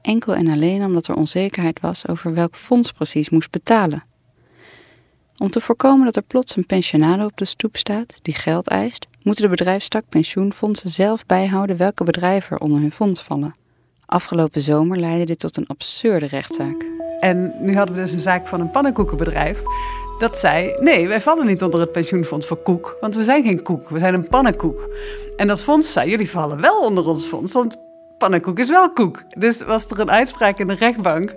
Enkel 0.01 0.35
en 0.35 0.51
alleen 0.51 0.83
omdat 0.83 1.07
er 1.07 1.15
onzekerheid 1.15 1.79
was 1.79 2.07
over 2.07 2.33
welk 2.33 2.55
fonds 2.55 2.91
precies 2.91 3.29
moest 3.29 3.51
betalen. 3.51 4.03
Om 5.37 5.49
te 5.49 5.61
voorkomen 5.61 6.05
dat 6.05 6.15
er 6.15 6.21
plots 6.21 6.55
een 6.55 6.65
pensionado 6.65 7.25
op 7.25 7.37
de 7.37 7.45
stoep 7.45 7.77
staat 7.77 8.19
die 8.21 8.33
geld 8.33 8.67
eist, 8.67 9.07
moeten 9.21 9.43
de 9.43 9.49
bedrijfstak 9.49 10.03
pensioenfondsen 10.09 10.89
zelf 10.89 11.25
bijhouden 11.25 11.77
welke 11.77 12.03
bedrijven 12.03 12.55
er 12.55 12.63
onder 12.63 12.79
hun 12.79 12.91
fonds 12.91 13.21
vallen. 13.21 13.55
Afgelopen 14.05 14.61
zomer 14.61 14.99
leidde 14.99 15.25
dit 15.25 15.39
tot 15.39 15.57
een 15.57 15.67
absurde 15.67 16.25
rechtszaak. 16.25 16.85
En 17.19 17.53
nu 17.59 17.75
hadden 17.75 17.95
we 17.95 18.01
dus 18.01 18.11
een 18.11 18.19
zaak 18.19 18.47
van 18.47 18.59
een 18.59 18.71
pannenkoekenbedrijf. 18.71 19.61
Dat 20.19 20.37
zei, 20.37 20.75
nee, 20.79 21.07
wij 21.07 21.21
vallen 21.21 21.45
niet 21.45 21.63
onder 21.63 21.79
het 21.79 21.91
pensioenfonds 21.91 22.47
voor 22.47 22.57
koek. 22.57 22.97
Want 23.01 23.15
we 23.15 23.23
zijn 23.23 23.43
geen 23.43 23.63
koek, 23.63 23.89
we 23.89 23.99
zijn 23.99 24.13
een 24.13 24.27
pannenkoek. 24.27 24.89
En 25.37 25.47
dat 25.47 25.63
fonds 25.63 25.91
zei, 25.91 26.09
jullie 26.09 26.29
vallen 26.29 26.61
wel 26.61 26.81
onder 26.81 27.07
ons 27.07 27.25
fonds. 27.25 27.53
Want 27.53 27.77
pannenkoek 28.17 28.59
is 28.59 28.69
wel 28.69 28.91
koek. 28.91 29.23
Dus 29.37 29.63
was 29.63 29.89
er 29.89 29.99
een 29.99 30.11
uitspraak 30.11 30.59
in 30.59 30.67
de 30.67 30.73
rechtbank 30.73 31.33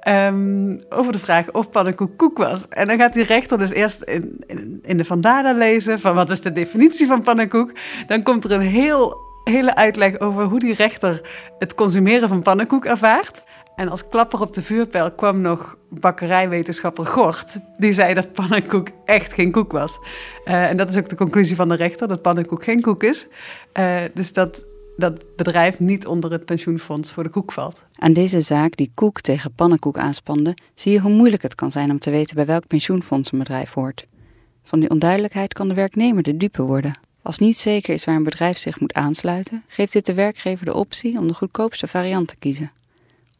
ehm, 0.00 0.78
over 0.88 1.12
de 1.12 1.18
vraag 1.18 1.52
of 1.52 1.70
pannenkoek 1.70 2.16
koek 2.16 2.38
was. 2.38 2.68
En 2.68 2.86
dan 2.86 2.98
gaat 2.98 3.12
die 3.12 3.24
rechter 3.24 3.58
dus 3.58 3.70
eerst 3.70 4.02
in, 4.02 4.44
in, 4.82 4.96
de 4.96 5.04
Vandada 5.04 5.52
lezen 5.52 6.00
van 6.00 6.14
wat 6.14 6.30
is 6.30 6.40
de 6.40 6.52
definitie 6.52 7.06
van 7.06 7.22
pannenkoek. 7.22 7.72
Dan 8.06 8.22
komt 8.22 8.44
er 8.44 8.52
een 8.52 8.60
heel, 8.60 9.16
hele 9.44 9.74
uitleg 9.74 10.18
over 10.18 10.44
hoe 10.44 10.58
die 10.58 10.74
rechter 10.74 11.28
het 11.58 11.74
consumeren 11.74 12.28
van 12.28 12.42
pannenkoek 12.42 12.84
ervaart. 12.84 13.44
En 13.76 13.88
als 13.88 14.08
klapper 14.08 14.40
op 14.40 14.52
de 14.52 14.62
vuurpijl 14.62 15.12
kwam 15.12 15.40
nog 15.40 15.76
bakkerijwetenschapper 15.88 17.06
Gort. 17.06 17.58
Die 17.76 17.92
zei 17.92 18.14
dat 18.14 18.32
pannenkoek 18.32 18.88
echt 19.04 19.32
geen 19.32 19.50
koek 19.50 19.72
was. 19.72 19.98
Eh, 20.44 20.70
en 20.70 20.76
dat 20.76 20.88
is 20.88 20.96
ook 20.96 21.08
de 21.08 21.16
conclusie 21.16 21.56
van 21.56 21.68
de 21.68 21.74
rechter, 21.74 22.08
dat 22.08 22.22
pannenkoek 22.22 22.64
geen 22.64 22.80
koek 22.80 23.02
is. 23.02 23.28
Eh, 23.72 23.96
dus 24.14 24.32
dat 24.32 24.66
dat 24.98 25.36
bedrijf 25.36 25.78
niet 25.78 26.06
onder 26.06 26.32
het 26.32 26.44
pensioenfonds 26.44 27.10
voor 27.12 27.22
de 27.22 27.28
koek 27.28 27.52
valt. 27.52 27.84
Aan 27.98 28.12
deze 28.12 28.40
zaak 28.40 28.76
die 28.76 28.90
koek 28.94 29.20
tegen 29.20 29.52
pannenkoek 29.52 29.98
aanspande, 29.98 30.56
zie 30.74 30.92
je 30.92 31.00
hoe 31.00 31.12
moeilijk 31.12 31.42
het 31.42 31.54
kan 31.54 31.70
zijn 31.70 31.90
om 31.90 31.98
te 31.98 32.10
weten 32.10 32.34
bij 32.34 32.46
welk 32.46 32.66
pensioenfonds 32.66 33.32
een 33.32 33.38
bedrijf 33.38 33.72
hoort. 33.72 34.06
Van 34.62 34.80
die 34.80 34.90
onduidelijkheid 34.90 35.52
kan 35.52 35.68
de 35.68 35.74
werknemer 35.74 36.22
de 36.22 36.36
dupe 36.36 36.62
worden. 36.62 36.98
Als 37.22 37.38
niet 37.38 37.56
zeker 37.56 37.94
is 37.94 38.04
waar 38.04 38.16
een 38.16 38.22
bedrijf 38.22 38.58
zich 38.58 38.80
moet 38.80 38.92
aansluiten, 38.92 39.62
geeft 39.66 39.92
dit 39.92 40.06
de 40.06 40.14
werkgever 40.14 40.64
de 40.64 40.74
optie 40.74 41.18
om 41.18 41.26
de 41.26 41.34
goedkoopste 41.34 41.86
variant 41.86 42.28
te 42.28 42.36
kiezen. 42.36 42.72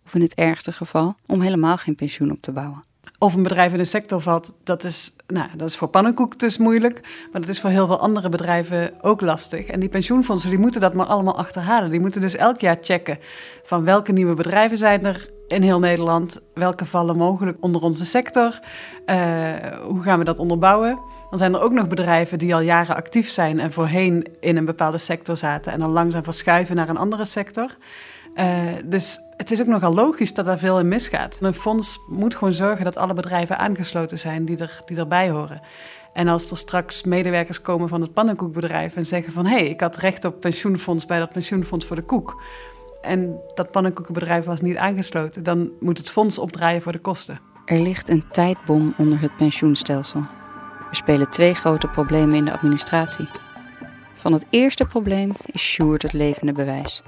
Of 0.04 0.14
in 0.14 0.20
het 0.20 0.34
ergste 0.34 0.72
geval 0.72 1.16
om 1.26 1.40
helemaal 1.40 1.76
geen 1.76 1.94
pensioen 1.94 2.30
op 2.30 2.40
te 2.40 2.52
bouwen. 2.52 2.82
Of 3.20 3.34
een 3.34 3.42
bedrijf 3.42 3.72
in 3.72 3.78
de 3.78 3.84
sector 3.84 4.20
valt, 4.20 4.52
dat 4.64 4.84
is, 4.84 5.14
nou, 5.26 5.48
dat 5.56 5.68
is 5.68 5.76
voor 5.76 5.88
pannenkoek 5.88 6.38
dus 6.38 6.58
moeilijk. 6.58 7.00
Maar 7.32 7.40
dat 7.40 7.50
is 7.50 7.60
voor 7.60 7.70
heel 7.70 7.86
veel 7.86 8.00
andere 8.00 8.28
bedrijven 8.28 8.92
ook 9.00 9.20
lastig. 9.20 9.66
En 9.66 9.80
die 9.80 9.88
pensioenfondsen 9.88 10.50
die 10.50 10.58
moeten 10.58 10.80
dat 10.80 10.94
maar 10.94 11.06
allemaal 11.06 11.38
achterhalen. 11.38 11.90
Die 11.90 12.00
moeten 12.00 12.20
dus 12.20 12.36
elk 12.36 12.60
jaar 12.60 12.78
checken 12.80 13.18
van 13.62 13.84
welke 13.84 14.12
nieuwe 14.12 14.34
bedrijven 14.34 14.78
zijn 14.78 15.06
er 15.06 15.30
in 15.48 15.62
heel 15.62 15.78
Nederland. 15.78 16.40
Welke 16.54 16.84
vallen 16.84 17.16
mogelijk 17.16 17.56
onder 17.60 17.82
onze 17.82 18.06
sector? 18.06 18.60
Uh, 19.06 19.16
hoe 19.82 20.02
gaan 20.02 20.18
we 20.18 20.24
dat 20.24 20.38
onderbouwen? 20.38 21.00
Dan 21.30 21.38
zijn 21.38 21.54
er 21.54 21.60
ook 21.60 21.72
nog 21.72 21.88
bedrijven 21.88 22.38
die 22.38 22.54
al 22.54 22.60
jaren 22.60 22.96
actief 22.96 23.30
zijn 23.30 23.60
en 23.60 23.72
voorheen 23.72 24.26
in 24.40 24.56
een 24.56 24.64
bepaalde 24.64 24.98
sector 24.98 25.36
zaten 25.36 25.72
en 25.72 25.80
dan 25.80 25.90
langzaam 25.90 26.24
verschuiven 26.24 26.76
naar 26.76 26.88
een 26.88 26.96
andere 26.96 27.24
sector. 27.24 27.76
Uh, 28.40 28.72
dus 28.84 29.20
het 29.36 29.50
is 29.50 29.60
ook 29.60 29.66
nogal 29.66 29.94
logisch 29.94 30.34
dat 30.34 30.44
daar 30.44 30.58
veel 30.58 30.78
in 30.78 30.88
misgaat. 30.88 31.38
Een 31.40 31.54
fonds 31.54 32.00
moet 32.08 32.34
gewoon 32.34 32.52
zorgen 32.52 32.84
dat 32.84 32.96
alle 32.96 33.14
bedrijven 33.14 33.58
aangesloten 33.58 34.18
zijn 34.18 34.44
die, 34.44 34.56
er, 34.56 34.80
die 34.84 34.96
erbij 34.96 35.30
horen. 35.30 35.60
En 36.12 36.28
als 36.28 36.50
er 36.50 36.56
straks 36.56 37.04
medewerkers 37.04 37.60
komen 37.60 37.88
van 37.88 38.00
het 38.00 38.12
pannenkoekbedrijf 38.12 38.96
en 38.96 39.06
zeggen 39.06 39.32
van... 39.32 39.46
hé, 39.46 39.54
hey, 39.54 39.68
ik 39.68 39.80
had 39.80 39.96
recht 39.96 40.24
op 40.24 40.40
pensioenfonds 40.40 41.06
bij 41.06 41.18
dat 41.18 41.32
pensioenfonds 41.32 41.86
voor 41.86 41.96
de 41.96 42.02
koek... 42.02 42.42
en 43.02 43.40
dat 43.54 43.70
pannenkoekenbedrijf 43.70 44.44
was 44.44 44.60
niet 44.60 44.76
aangesloten... 44.76 45.42
dan 45.42 45.70
moet 45.80 45.98
het 45.98 46.10
fonds 46.10 46.38
opdraaien 46.38 46.82
voor 46.82 46.92
de 46.92 46.98
kosten. 46.98 47.40
Er 47.64 47.80
ligt 47.80 48.08
een 48.08 48.24
tijdbom 48.30 48.94
onder 48.98 49.20
het 49.20 49.36
pensioenstelsel. 49.36 50.20
Er 50.90 50.96
spelen 50.96 51.30
twee 51.30 51.54
grote 51.54 51.86
problemen 51.86 52.34
in 52.34 52.44
de 52.44 52.52
administratie. 52.52 53.28
Van 54.14 54.32
het 54.32 54.46
eerste 54.50 54.84
probleem 54.84 55.32
is 55.46 55.62
Sjoerd 55.62 56.02
het 56.02 56.12
levende 56.12 56.52
bewijs. 56.52 57.02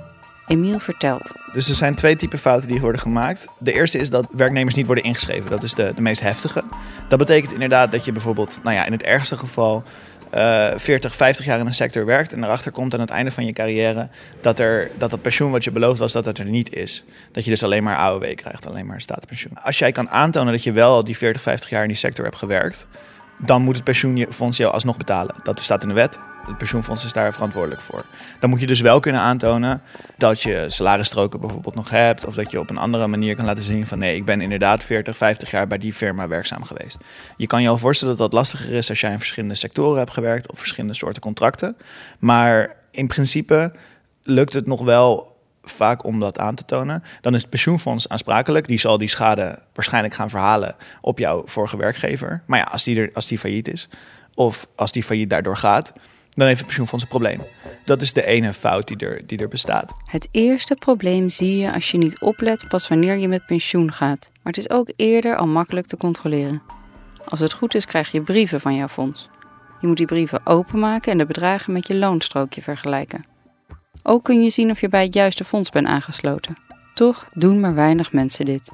Emiel 0.50 0.78
vertelt. 0.78 1.32
Dus 1.52 1.68
er 1.68 1.74
zijn 1.74 1.94
twee 1.94 2.16
typen 2.16 2.38
fouten 2.38 2.68
die 2.68 2.80
worden 2.80 3.00
gemaakt. 3.00 3.54
De 3.58 3.72
eerste 3.72 3.98
is 3.98 4.10
dat 4.10 4.26
werknemers 4.30 4.74
niet 4.74 4.86
worden 4.86 5.04
ingeschreven. 5.04 5.50
Dat 5.50 5.62
is 5.62 5.74
de, 5.74 5.92
de 5.94 6.02
meest 6.02 6.20
heftige. 6.20 6.62
Dat 7.08 7.18
betekent 7.18 7.52
inderdaad 7.52 7.92
dat 7.92 8.04
je 8.04 8.12
bijvoorbeeld, 8.12 8.58
nou 8.62 8.76
ja, 8.76 8.86
in 8.86 8.92
het 8.92 9.02
ergste 9.02 9.36
geval. 9.36 9.82
Uh, 10.34 10.68
40, 10.76 11.14
50 11.14 11.44
jaar 11.44 11.58
in 11.58 11.66
een 11.66 11.74
sector 11.74 12.06
werkt 12.06 12.32
en 12.32 12.44
erachter 12.44 12.72
komt 12.72 12.94
aan 12.94 13.00
het 13.00 13.10
einde 13.10 13.30
van 13.30 13.44
je 13.44 13.52
carrière 13.52 14.08
dat, 14.40 14.58
er, 14.58 14.90
dat 14.98 15.10
het 15.10 15.22
pensioen 15.22 15.50
wat 15.50 15.64
je 15.64 15.70
beloofd 15.70 15.98
was, 15.98 16.12
dat 16.12 16.24
het 16.24 16.38
er 16.38 16.44
niet 16.44 16.74
is. 16.74 17.04
Dat 17.32 17.44
je 17.44 17.50
dus 17.50 17.62
alleen 17.62 17.82
maar 17.82 17.96
AOW 17.96 18.34
krijgt, 18.34 18.66
alleen 18.66 18.86
maar 18.86 19.00
staatspensioen. 19.00 19.52
Als 19.62 19.78
jij 19.78 19.92
kan 19.92 20.10
aantonen 20.10 20.52
dat 20.52 20.62
je 20.62 20.72
wel 20.72 21.04
die 21.04 21.16
40, 21.16 21.42
50 21.42 21.70
jaar 21.70 21.82
in 21.82 21.88
die 21.88 21.96
sector 21.96 22.24
hebt 22.24 22.36
gewerkt, 22.36 22.86
dan 23.38 23.62
moet 23.62 23.74
het 23.74 23.84
pensioenfonds 23.84 24.56
jou 24.56 24.72
alsnog 24.72 24.96
betalen. 24.96 25.34
Dat 25.42 25.60
staat 25.60 25.82
in 25.82 25.88
de 25.88 25.94
wet. 25.94 26.18
Het 26.50 26.58
pensioenfonds 26.58 27.04
is 27.04 27.12
daar 27.12 27.32
verantwoordelijk 27.32 27.80
voor. 27.80 28.04
Dan 28.38 28.50
moet 28.50 28.60
je 28.60 28.66
dus 28.66 28.80
wel 28.80 29.00
kunnen 29.00 29.20
aantonen 29.20 29.82
dat 30.16 30.42
je 30.42 30.64
salarisstroken 30.68 31.40
bijvoorbeeld 31.40 31.74
nog 31.74 31.90
hebt. 31.90 32.26
Of 32.26 32.34
dat 32.34 32.50
je 32.50 32.60
op 32.60 32.70
een 32.70 32.78
andere 32.78 33.06
manier 33.06 33.36
kan 33.36 33.44
laten 33.44 33.62
zien 33.62 33.86
van 33.86 33.98
nee, 33.98 34.16
ik 34.16 34.24
ben 34.24 34.40
inderdaad 34.40 34.84
40, 34.84 35.16
50 35.16 35.50
jaar 35.50 35.66
bij 35.66 35.78
die 35.78 35.92
firma 35.92 36.28
werkzaam 36.28 36.64
geweest. 36.64 36.98
Je 37.36 37.46
kan 37.46 37.62
je 37.62 37.68
al 37.68 37.78
voorstellen 37.78 38.16
dat 38.16 38.30
dat 38.30 38.38
lastiger 38.38 38.72
is 38.72 38.88
als 38.88 39.00
jij 39.00 39.12
in 39.12 39.18
verschillende 39.18 39.54
sectoren 39.54 39.98
hebt 39.98 40.10
gewerkt. 40.10 40.52
Of 40.52 40.58
verschillende 40.58 40.94
soorten 40.94 41.22
contracten. 41.22 41.76
Maar 42.18 42.76
in 42.90 43.06
principe 43.06 43.72
lukt 44.22 44.52
het 44.52 44.66
nog 44.66 44.84
wel 44.84 45.38
vaak 45.62 46.04
om 46.04 46.20
dat 46.20 46.38
aan 46.38 46.54
te 46.54 46.64
tonen. 46.64 47.02
Dan 47.20 47.34
is 47.34 47.40
het 47.40 47.50
pensioenfonds 47.50 48.08
aansprakelijk. 48.08 48.66
Die 48.66 48.78
zal 48.78 48.98
die 48.98 49.08
schade 49.08 49.58
waarschijnlijk 49.72 50.14
gaan 50.14 50.30
verhalen 50.30 50.76
op 51.00 51.18
jouw 51.18 51.42
vorige 51.46 51.76
werkgever. 51.76 52.42
Maar 52.46 52.58
ja, 52.58 52.64
als 52.64 52.84
die, 52.84 53.00
er, 53.00 53.10
als 53.12 53.26
die 53.26 53.38
failliet 53.38 53.68
is 53.68 53.88
of 54.34 54.66
als 54.76 54.92
die 54.92 55.02
failliet 55.02 55.30
daardoor 55.30 55.56
gaat, 55.56 55.92
dan 56.40 56.48
heeft 56.48 56.60
het 56.60 56.66
pensioenfonds 56.66 57.04
een 57.04 57.10
probleem. 57.10 57.42
Dat 57.84 58.02
is 58.02 58.12
de 58.12 58.26
ene 58.26 58.52
fout 58.52 58.88
die 58.88 58.96
er, 58.96 59.26
die 59.26 59.38
er 59.38 59.48
bestaat. 59.48 59.92
Het 60.04 60.28
eerste 60.30 60.74
probleem 60.74 61.28
zie 61.28 61.58
je 61.58 61.72
als 61.72 61.90
je 61.90 61.98
niet 61.98 62.20
oplet 62.20 62.68
pas 62.68 62.88
wanneer 62.88 63.16
je 63.16 63.28
met 63.28 63.46
pensioen 63.46 63.92
gaat. 63.92 64.30
Maar 64.32 64.52
het 64.52 64.58
is 64.58 64.70
ook 64.70 64.92
eerder 64.96 65.36
al 65.36 65.46
makkelijk 65.46 65.86
te 65.86 65.96
controleren. 65.96 66.62
Als 67.24 67.40
het 67.40 67.52
goed 67.52 67.74
is, 67.74 67.86
krijg 67.86 68.10
je 68.10 68.22
brieven 68.22 68.60
van 68.60 68.74
jouw 68.74 68.88
fonds. 68.88 69.28
Je 69.80 69.86
moet 69.86 69.96
die 69.96 70.06
brieven 70.06 70.46
openmaken 70.46 71.12
en 71.12 71.18
de 71.18 71.26
bedragen 71.26 71.72
met 71.72 71.86
je 71.86 71.94
loonstrookje 71.94 72.62
vergelijken. 72.62 73.24
Ook 74.02 74.24
kun 74.24 74.42
je 74.42 74.50
zien 74.50 74.70
of 74.70 74.80
je 74.80 74.88
bij 74.88 75.04
het 75.04 75.14
juiste 75.14 75.44
fonds 75.44 75.70
bent 75.70 75.86
aangesloten. 75.86 76.56
Toch 76.94 77.28
doen 77.34 77.60
maar 77.60 77.74
weinig 77.74 78.12
mensen 78.12 78.44
dit. 78.44 78.72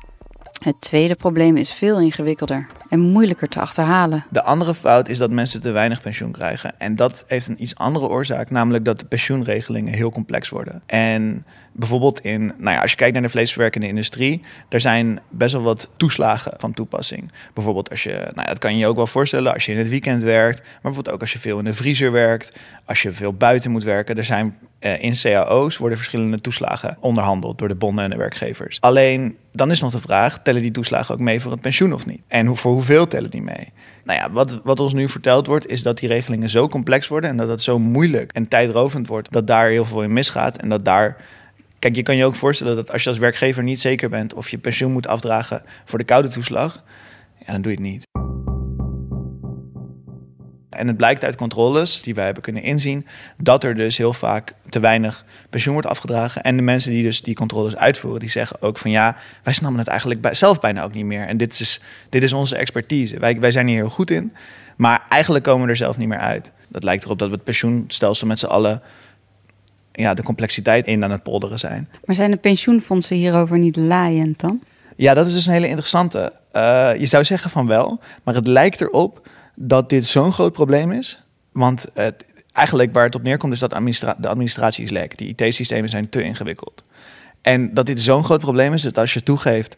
Het 0.62 0.80
tweede 0.80 1.14
probleem 1.14 1.56
is 1.56 1.72
veel 1.72 2.00
ingewikkelder 2.00 2.66
en 2.88 3.00
moeilijker 3.00 3.48
te 3.48 3.60
achterhalen. 3.60 4.26
De 4.30 4.42
andere 4.42 4.75
fout 4.75 5.08
is 5.08 5.18
dat 5.18 5.30
mensen 5.30 5.60
te 5.60 5.70
weinig 5.70 6.02
pensioen 6.02 6.32
krijgen. 6.32 6.80
En 6.80 6.96
dat 6.96 7.25
heeft 7.28 7.46
een 7.46 7.62
iets 7.62 7.75
andere 7.75 8.08
oorzaak, 8.08 8.50
namelijk 8.50 8.84
dat 8.84 8.98
de 8.98 9.06
pensioenregelingen 9.06 9.92
heel 9.92 10.10
complex 10.10 10.48
worden. 10.48 10.82
En 10.86 11.44
bijvoorbeeld 11.72 12.20
in, 12.20 12.46
nou 12.46 12.76
ja, 12.76 12.80
als 12.80 12.90
je 12.90 12.96
kijkt 12.96 13.12
naar 13.12 13.22
de 13.22 13.28
vleesverwerkende 13.28 13.86
industrie, 13.86 14.40
er 14.68 14.80
zijn 14.80 15.20
best 15.28 15.52
wel 15.52 15.62
wat 15.62 15.90
toeslagen 15.96 16.52
van 16.56 16.72
toepassing. 16.72 17.32
Bijvoorbeeld 17.54 17.90
als 17.90 18.02
je, 18.02 18.10
nou 18.10 18.32
ja, 18.34 18.44
dat 18.44 18.58
kan 18.58 18.72
je 18.72 18.78
je 18.78 18.86
ook 18.86 18.96
wel 18.96 19.06
voorstellen 19.06 19.52
als 19.52 19.66
je 19.66 19.72
in 19.72 19.78
het 19.78 19.88
weekend 19.88 20.22
werkt, 20.22 20.58
maar 20.58 20.68
bijvoorbeeld 20.82 21.14
ook 21.14 21.20
als 21.20 21.32
je 21.32 21.38
veel 21.38 21.58
in 21.58 21.64
de 21.64 21.72
vriezer 21.72 22.12
werkt, 22.12 22.56
als 22.84 23.02
je 23.02 23.12
veel 23.12 23.32
buiten 23.32 23.70
moet 23.70 23.84
werken. 23.84 24.16
Er 24.16 24.25
zijn 24.25 24.56
eh, 24.78 25.02
in 25.02 25.14
cao's 25.22 25.76
worden 25.76 25.98
verschillende 25.98 26.40
toeslagen 26.40 26.96
onderhandeld 27.00 27.58
door 27.58 27.68
de 27.68 27.75
bonden 27.75 28.04
en 28.04 28.10
de 28.10 28.16
werkgevers. 28.16 28.80
Alleen 28.80 29.36
dan 29.56 29.70
is 29.70 29.80
nog 29.80 29.92
de 29.92 30.00
vraag: 30.00 30.42
tellen 30.42 30.62
die 30.62 30.70
toeslagen 30.70 31.14
ook 31.14 31.20
mee 31.20 31.40
voor 31.40 31.50
het 31.50 31.60
pensioen 31.60 31.92
of 31.92 32.06
niet? 32.06 32.20
En 32.28 32.46
hoe, 32.46 32.56
voor 32.56 32.72
hoeveel 32.72 33.06
tellen 33.06 33.30
die 33.30 33.42
mee? 33.42 33.72
Nou 34.04 34.18
ja, 34.18 34.30
wat, 34.30 34.60
wat 34.62 34.80
ons 34.80 34.92
nu 34.92 35.08
verteld 35.08 35.46
wordt, 35.46 35.66
is 35.66 35.82
dat 35.82 35.98
die 35.98 36.08
regelingen 36.08 36.50
zo 36.50 36.68
complex 36.68 37.08
worden 37.08 37.30
en 37.30 37.36
dat 37.36 37.48
het 37.48 37.62
zo 37.62 37.78
moeilijk 37.78 38.32
en 38.32 38.48
tijdrovend 38.48 39.08
wordt, 39.08 39.32
dat 39.32 39.46
daar 39.46 39.68
heel 39.68 39.84
veel 39.84 40.02
in 40.02 40.12
misgaat 40.12 40.56
en 40.56 40.68
dat 40.68 40.84
daar. 40.84 41.16
Kijk, 41.78 41.96
je 41.96 42.02
kan 42.02 42.16
je 42.16 42.25
ook 42.25 42.34
voorstellen 42.34 42.76
dat 42.76 42.92
als 42.92 43.02
je 43.02 43.08
als 43.08 43.18
werkgever 43.18 43.62
niet 43.62 43.80
zeker 43.80 44.08
bent 44.08 44.34
of 44.34 44.48
je 44.48 44.58
pensioen 44.58 44.92
moet 44.92 45.06
afdragen 45.06 45.62
voor 45.84 45.98
de 45.98 46.04
koude 46.04 46.28
toeslag, 46.28 46.82
ja, 47.38 47.52
dan 47.52 47.62
doe 47.62 47.72
je 47.72 47.78
het 47.78 47.86
niet. 47.86 48.25
En 50.76 50.87
het 50.87 50.97
blijkt 50.97 51.25
uit 51.25 51.37
controles 51.37 52.02
die 52.02 52.14
wij 52.14 52.25
hebben 52.25 52.42
kunnen 52.42 52.62
inzien, 52.62 53.06
dat 53.37 53.64
er 53.64 53.75
dus 53.75 53.97
heel 53.97 54.12
vaak 54.12 54.52
te 54.68 54.80
weinig 54.80 55.25
pensioen 55.50 55.73
wordt 55.73 55.88
afgedragen. 55.88 56.42
En 56.42 56.56
de 56.56 56.62
mensen 56.62 56.90
die 56.90 57.02
dus 57.02 57.23
die 57.23 57.35
controles 57.35 57.76
uitvoeren, 57.76 58.21
die 58.21 58.30
zeggen 58.30 58.62
ook 58.62 58.78
van 58.78 58.90
ja, 58.90 59.16
wij 59.42 59.52
snappen 59.52 59.78
het 59.78 59.88
eigenlijk 59.88 60.28
zelf 60.30 60.61
bijna 60.61 60.83
ook 60.83 60.95
niet 60.95 61.04
meer. 61.04 61.26
En 61.26 61.37
dit 61.37 61.61
is, 61.61 61.80
dit 62.09 62.23
is 62.23 62.33
onze 62.33 62.56
expertise. 62.56 63.18
Wij, 63.18 63.40
wij 63.40 63.50
zijn 63.50 63.66
hier 63.66 63.76
heel 63.76 63.88
goed 63.88 64.11
in, 64.11 64.33
maar 64.76 65.02
eigenlijk 65.09 65.45
komen 65.45 65.64
we 65.64 65.71
er 65.71 65.76
zelf 65.76 65.97
niet 65.97 66.09
meer 66.09 66.18
uit. 66.18 66.52
Dat 66.68 66.85
lijkt 66.85 67.04
erop 67.04 67.18
dat 67.18 67.28
we 67.28 67.35
het 67.35 67.45
pensioenstelsel 67.45 68.26
met 68.26 68.38
z'n 68.38 68.47
allen 68.47 68.83
ja, 69.92 70.14
de 70.14 70.23
complexiteit 70.23 70.87
in 70.87 71.04
aan 71.04 71.11
het 71.11 71.23
polderen 71.23 71.59
zijn. 71.59 71.88
Maar 72.04 72.14
zijn 72.14 72.30
de 72.30 72.37
pensioenfondsen 72.37 73.16
hierover 73.16 73.59
niet 73.59 73.76
laaiend 73.76 74.40
dan? 74.40 74.62
Ja, 74.97 75.14
dat 75.14 75.26
is 75.26 75.33
dus 75.33 75.47
een 75.47 75.52
hele 75.52 75.68
interessante. 75.68 76.33
Uh, 76.52 76.90
je 76.99 77.06
zou 77.06 77.25
zeggen 77.25 77.50
van 77.50 77.66
wel, 77.66 78.00
maar 78.23 78.35
het 78.35 78.47
lijkt 78.47 78.80
erop 78.80 79.28
dat 79.56 79.88
dit 79.88 80.06
zo'n 80.06 80.32
groot 80.32 80.52
probleem 80.52 80.92
is. 80.92 81.22
Want 81.52 81.86
eigenlijk 82.52 82.92
waar 82.92 83.04
het 83.04 83.14
op 83.14 83.22
neerkomt 83.22 83.52
is 83.52 83.58
dat 83.58 83.70
de 84.18 84.28
administratie 84.28 84.84
is 84.84 84.90
lek. 84.90 85.18
Die 85.18 85.34
IT-systemen 85.36 85.88
zijn 85.88 86.08
te 86.08 86.22
ingewikkeld. 86.22 86.84
En 87.42 87.75
dat 87.75 87.86
dit 87.86 88.00
zo'n 88.00 88.25
groot 88.25 88.40
probleem 88.40 88.72
is 88.72 88.82
dat 88.82 88.98
als 88.98 89.14
je 89.14 89.22
toegeeft 89.22 89.76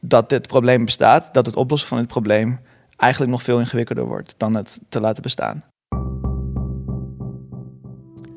dat 0.00 0.28
dit 0.28 0.46
probleem 0.46 0.84
bestaat, 0.84 1.34
dat 1.34 1.46
het 1.46 1.56
oplossen 1.56 1.88
van 1.88 1.98
dit 1.98 2.06
probleem 2.06 2.60
eigenlijk 2.96 3.32
nog 3.32 3.42
veel 3.42 3.58
ingewikkelder 3.58 4.04
wordt 4.04 4.34
dan 4.36 4.54
het 4.54 4.80
te 4.88 5.00
laten 5.00 5.22
bestaan. 5.22 5.64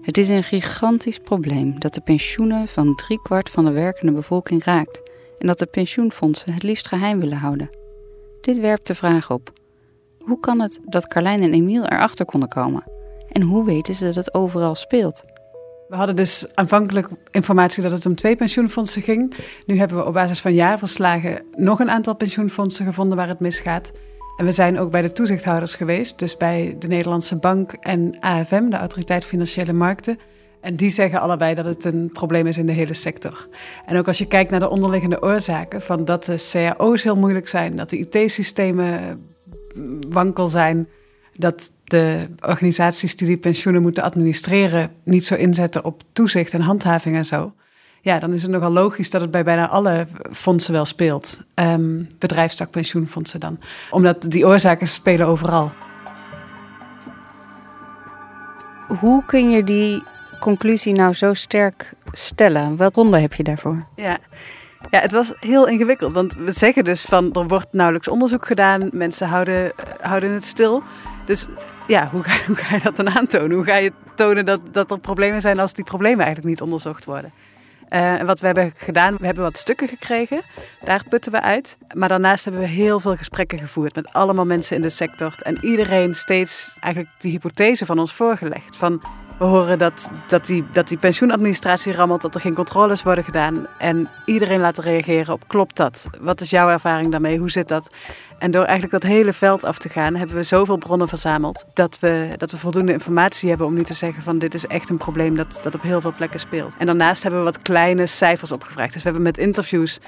Het 0.01 0.17
is 0.17 0.29
een 0.29 0.43
gigantisch 0.43 1.17
probleem 1.17 1.79
dat 1.79 1.93
de 1.93 2.01
pensioenen 2.01 2.67
van 2.67 2.95
driekwart 2.95 3.49
van 3.49 3.65
de 3.65 3.71
werkende 3.71 4.11
bevolking 4.11 4.63
raakt 4.63 5.11
en 5.37 5.47
dat 5.47 5.59
de 5.59 5.65
pensioenfondsen 5.65 6.53
het 6.53 6.63
liefst 6.63 6.87
geheim 6.87 7.19
willen 7.19 7.37
houden. 7.37 7.69
Dit 8.41 8.59
werpt 8.59 8.87
de 8.87 8.95
vraag 8.95 9.31
op: 9.31 9.51
hoe 10.27 10.39
kan 10.39 10.59
het 10.59 10.79
dat 10.85 11.07
Carlijn 11.07 11.41
en 11.41 11.53
Emiel 11.53 11.83
erachter 11.83 12.25
konden 12.25 12.49
komen? 12.49 12.83
En 13.29 13.41
hoe 13.41 13.65
weten 13.65 13.93
ze 13.93 14.05
dat 14.05 14.15
het 14.15 14.33
overal 14.33 14.75
speelt? 14.75 15.23
We 15.87 15.95
hadden 15.95 16.15
dus 16.15 16.55
aanvankelijk 16.55 17.09
informatie 17.31 17.83
dat 17.83 17.91
het 17.91 18.05
om 18.05 18.15
twee 18.15 18.35
pensioenfondsen 18.35 19.01
ging. 19.01 19.33
Nu 19.65 19.77
hebben 19.77 19.97
we 19.97 20.05
op 20.05 20.13
basis 20.13 20.39
van 20.39 20.53
jaarverslagen 20.53 21.41
nog 21.51 21.79
een 21.79 21.89
aantal 21.89 22.15
pensioenfondsen 22.15 22.85
gevonden 22.85 23.17
waar 23.17 23.27
het 23.27 23.39
misgaat. 23.39 23.91
En 24.37 24.45
we 24.45 24.51
zijn 24.51 24.79
ook 24.79 24.91
bij 24.91 25.01
de 25.01 25.11
toezichthouders 25.11 25.75
geweest, 25.75 26.19
dus 26.19 26.37
bij 26.37 26.75
de 26.79 26.87
Nederlandse 26.87 27.39
Bank 27.39 27.73
en 27.73 28.19
AFM, 28.19 28.69
de 28.69 28.77
Autoriteit 28.77 29.25
Financiële 29.25 29.73
Markten. 29.73 30.19
En 30.61 30.75
die 30.75 30.89
zeggen 30.89 31.19
allebei 31.19 31.55
dat 31.55 31.65
het 31.65 31.85
een 31.85 32.09
probleem 32.13 32.47
is 32.47 32.57
in 32.57 32.65
de 32.65 32.71
hele 32.71 32.93
sector. 32.93 33.47
En 33.85 33.97
ook 33.97 34.07
als 34.07 34.17
je 34.17 34.27
kijkt 34.27 34.51
naar 34.51 34.59
de 34.59 34.69
onderliggende 34.69 35.21
oorzaken, 35.21 35.81
van 35.81 36.05
dat 36.05 36.25
de 36.25 36.49
cao's 36.51 37.03
heel 37.03 37.17
moeilijk 37.17 37.47
zijn, 37.47 37.75
dat 37.75 37.89
de 37.89 37.97
IT-systemen 37.97 39.19
wankel 40.09 40.47
zijn. 40.47 40.87
dat 41.39 41.71
de 41.83 42.27
organisaties 42.41 43.15
die 43.15 43.27
die 43.27 43.37
pensioenen 43.37 43.81
moeten 43.81 44.03
administreren 44.03 44.91
niet 45.03 45.25
zo 45.25 45.35
inzetten 45.35 45.83
op 45.83 46.01
toezicht 46.13 46.53
en 46.53 46.61
handhaving 46.61 47.15
en 47.15 47.25
zo. 47.25 47.53
Ja, 48.01 48.19
dan 48.19 48.33
is 48.33 48.41
het 48.41 48.51
nogal 48.51 48.71
logisch 48.71 49.09
dat 49.09 49.21
het 49.21 49.31
bij 49.31 49.43
bijna 49.43 49.67
alle 49.67 50.07
fondsen 50.31 50.73
wel 50.73 50.85
speelt. 50.85 51.37
Um, 51.55 52.07
bedrijfstakpensioenfondsen 52.19 53.39
dan. 53.39 53.59
Omdat 53.89 54.21
die 54.21 54.47
oorzaken 54.47 54.87
spelen 54.87 55.27
overal. 55.27 55.71
Hoe 58.99 59.25
kun 59.25 59.49
je 59.49 59.63
die 59.63 60.03
conclusie 60.39 60.93
nou 60.93 61.13
zo 61.13 61.33
sterk 61.33 61.93
stellen? 62.11 62.77
Welke 62.77 63.01
ronde 63.01 63.19
heb 63.19 63.33
je 63.33 63.43
daarvoor? 63.43 63.85
Ja. 63.95 64.17
Ja, 64.89 64.99
het 64.99 65.11
was 65.11 65.33
heel 65.39 65.67
ingewikkeld. 65.67 66.13
Want 66.13 66.35
we 66.35 66.51
zeggen 66.51 66.83
dus 66.83 67.01
van 67.01 67.33
er 67.33 67.47
wordt 67.47 67.67
nauwelijks 67.71 68.07
onderzoek 68.07 68.45
gedaan. 68.45 68.89
Mensen 68.91 69.27
houden, 69.27 69.71
houden 70.01 70.31
het 70.31 70.45
stil. 70.45 70.83
Dus 71.25 71.47
ja, 71.87 72.09
hoe 72.11 72.23
ga, 72.23 72.39
hoe 72.47 72.55
ga 72.55 72.75
je 72.75 72.81
dat 72.81 72.95
dan 72.95 73.09
aantonen? 73.09 73.51
Hoe 73.51 73.65
ga 73.65 73.75
je 73.75 73.91
tonen 74.15 74.45
dat, 74.45 74.59
dat 74.71 74.91
er 74.91 74.99
problemen 74.99 75.41
zijn 75.41 75.59
als 75.59 75.73
die 75.73 75.83
problemen 75.83 76.25
eigenlijk 76.25 76.47
niet 76.47 76.61
onderzocht 76.61 77.05
worden? 77.05 77.31
Uh, 77.89 78.19
en 78.19 78.25
wat 78.25 78.39
we 78.39 78.45
hebben 78.45 78.71
gedaan, 78.75 79.15
we 79.17 79.25
hebben 79.25 79.43
wat 79.43 79.57
stukken 79.57 79.87
gekregen. 79.87 80.41
Daar 80.83 81.03
putten 81.09 81.31
we 81.31 81.41
uit. 81.41 81.77
Maar 81.93 82.09
daarnaast 82.09 82.43
hebben 82.43 82.61
we 82.61 82.67
heel 82.67 82.99
veel 82.99 83.15
gesprekken 83.15 83.59
gevoerd 83.59 83.95
met 83.95 84.13
allemaal 84.13 84.45
mensen 84.45 84.75
in 84.75 84.81
de 84.81 84.89
sector. 84.89 85.33
En 85.37 85.65
iedereen 85.65 86.15
steeds 86.15 86.77
eigenlijk 86.79 87.13
die 87.17 87.31
hypothese 87.31 87.85
van 87.85 87.99
ons 87.99 88.13
voorgelegd. 88.13 88.75
Van 88.75 89.01
we 89.37 89.45
horen 89.45 89.77
dat, 89.77 90.11
dat, 90.27 90.45
die, 90.45 90.65
dat 90.71 90.87
die 90.87 90.97
pensioenadministratie 90.97 91.93
rammelt, 91.93 92.21
dat 92.21 92.35
er 92.35 92.41
geen 92.41 92.53
controles 92.53 93.03
worden 93.03 93.23
gedaan. 93.23 93.67
En 93.77 94.09
iedereen 94.25 94.59
laten 94.59 94.83
reageren 94.83 95.33
op 95.33 95.47
klopt 95.47 95.75
dat? 95.75 96.09
Wat 96.19 96.41
is 96.41 96.49
jouw 96.49 96.69
ervaring 96.69 97.11
daarmee? 97.11 97.37
Hoe 97.37 97.51
zit 97.51 97.67
dat? 97.67 97.89
En 98.39 98.51
door 98.51 98.63
eigenlijk 98.63 99.01
dat 99.01 99.11
hele 99.11 99.33
veld 99.33 99.65
af 99.65 99.77
te 99.77 99.89
gaan, 99.89 100.15
hebben 100.15 100.35
we 100.35 100.43
zoveel 100.43 100.77
bronnen 100.77 101.07
verzameld 101.07 101.65
dat 101.73 101.99
we, 101.99 102.33
dat 102.37 102.51
we 102.51 102.57
voldoende 102.57 102.91
informatie 102.91 103.49
hebben 103.49 103.67
om 103.67 103.73
nu 103.73 103.83
te 103.83 103.93
zeggen 103.93 104.23
van 104.23 104.37
dit 104.37 104.53
is 104.53 104.67
echt 104.67 104.89
een 104.89 104.97
probleem 104.97 105.35
dat, 105.35 105.59
dat 105.63 105.75
op 105.75 105.81
heel 105.81 106.01
veel 106.01 106.13
plekken 106.17 106.39
speelt. 106.39 106.75
En 106.77 106.85
daarnaast 106.85 107.21
hebben 107.21 107.39
we 107.39 107.45
wat 107.45 107.61
kleine 107.61 108.05
cijfers 108.05 108.51
opgevraagd. 108.51 108.93
Dus 108.93 109.03
we 109.03 109.09
hebben 109.09 109.27
met 109.27 109.37
interviews 109.37 109.99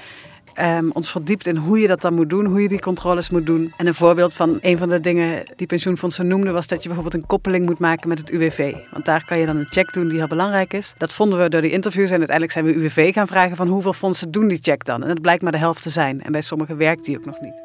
um, 0.62 0.90
ons 0.92 1.10
verdiept 1.10 1.46
in 1.46 1.56
hoe 1.56 1.80
je 1.80 1.86
dat 1.86 2.00
dan 2.00 2.14
moet 2.14 2.30
doen, 2.30 2.44
hoe 2.44 2.62
je 2.62 2.68
die 2.68 2.80
controles 2.80 3.30
moet 3.30 3.46
doen. 3.46 3.72
En 3.76 3.86
een 3.86 3.94
voorbeeld 3.94 4.34
van 4.34 4.58
een 4.60 4.78
van 4.78 4.88
de 4.88 5.00
dingen 5.00 5.44
die 5.56 5.66
pensioenfondsen 5.66 6.26
noemden 6.26 6.52
was 6.52 6.66
dat 6.66 6.82
je 6.82 6.88
bijvoorbeeld 6.88 7.22
een 7.22 7.28
koppeling 7.28 7.66
moet 7.66 7.78
maken 7.78 8.08
met 8.08 8.18
het 8.18 8.30
UWV. 8.30 8.74
Want 8.92 9.04
daar 9.04 9.24
kan 9.24 9.38
je 9.38 9.46
dan 9.46 9.56
een 9.56 9.68
check 9.68 9.92
doen 9.92 10.08
die 10.08 10.18
heel 10.18 10.26
belangrijk 10.26 10.72
is. 10.72 10.94
Dat 10.96 11.12
vonden 11.12 11.38
we 11.38 11.48
door 11.48 11.60
die 11.60 11.70
interviews 11.70 12.10
en 12.10 12.16
uiteindelijk 12.16 12.52
zijn 12.52 12.64
we 12.64 12.74
UWV 12.74 13.12
gaan 13.14 13.26
vragen 13.26 13.56
van 13.56 13.68
hoeveel 13.68 13.92
fondsen 13.92 14.30
doen 14.30 14.48
die 14.48 14.58
check 14.62 14.84
dan. 14.84 15.02
En 15.02 15.08
het 15.08 15.22
blijkt 15.22 15.42
maar 15.42 15.52
de 15.52 15.58
helft 15.58 15.82
te 15.82 15.90
zijn. 15.90 16.22
En 16.22 16.32
bij 16.32 16.40
sommigen 16.40 16.76
werkt 16.76 17.04
die 17.04 17.18
ook 17.18 17.24
nog 17.24 17.40
niet. 17.40 17.62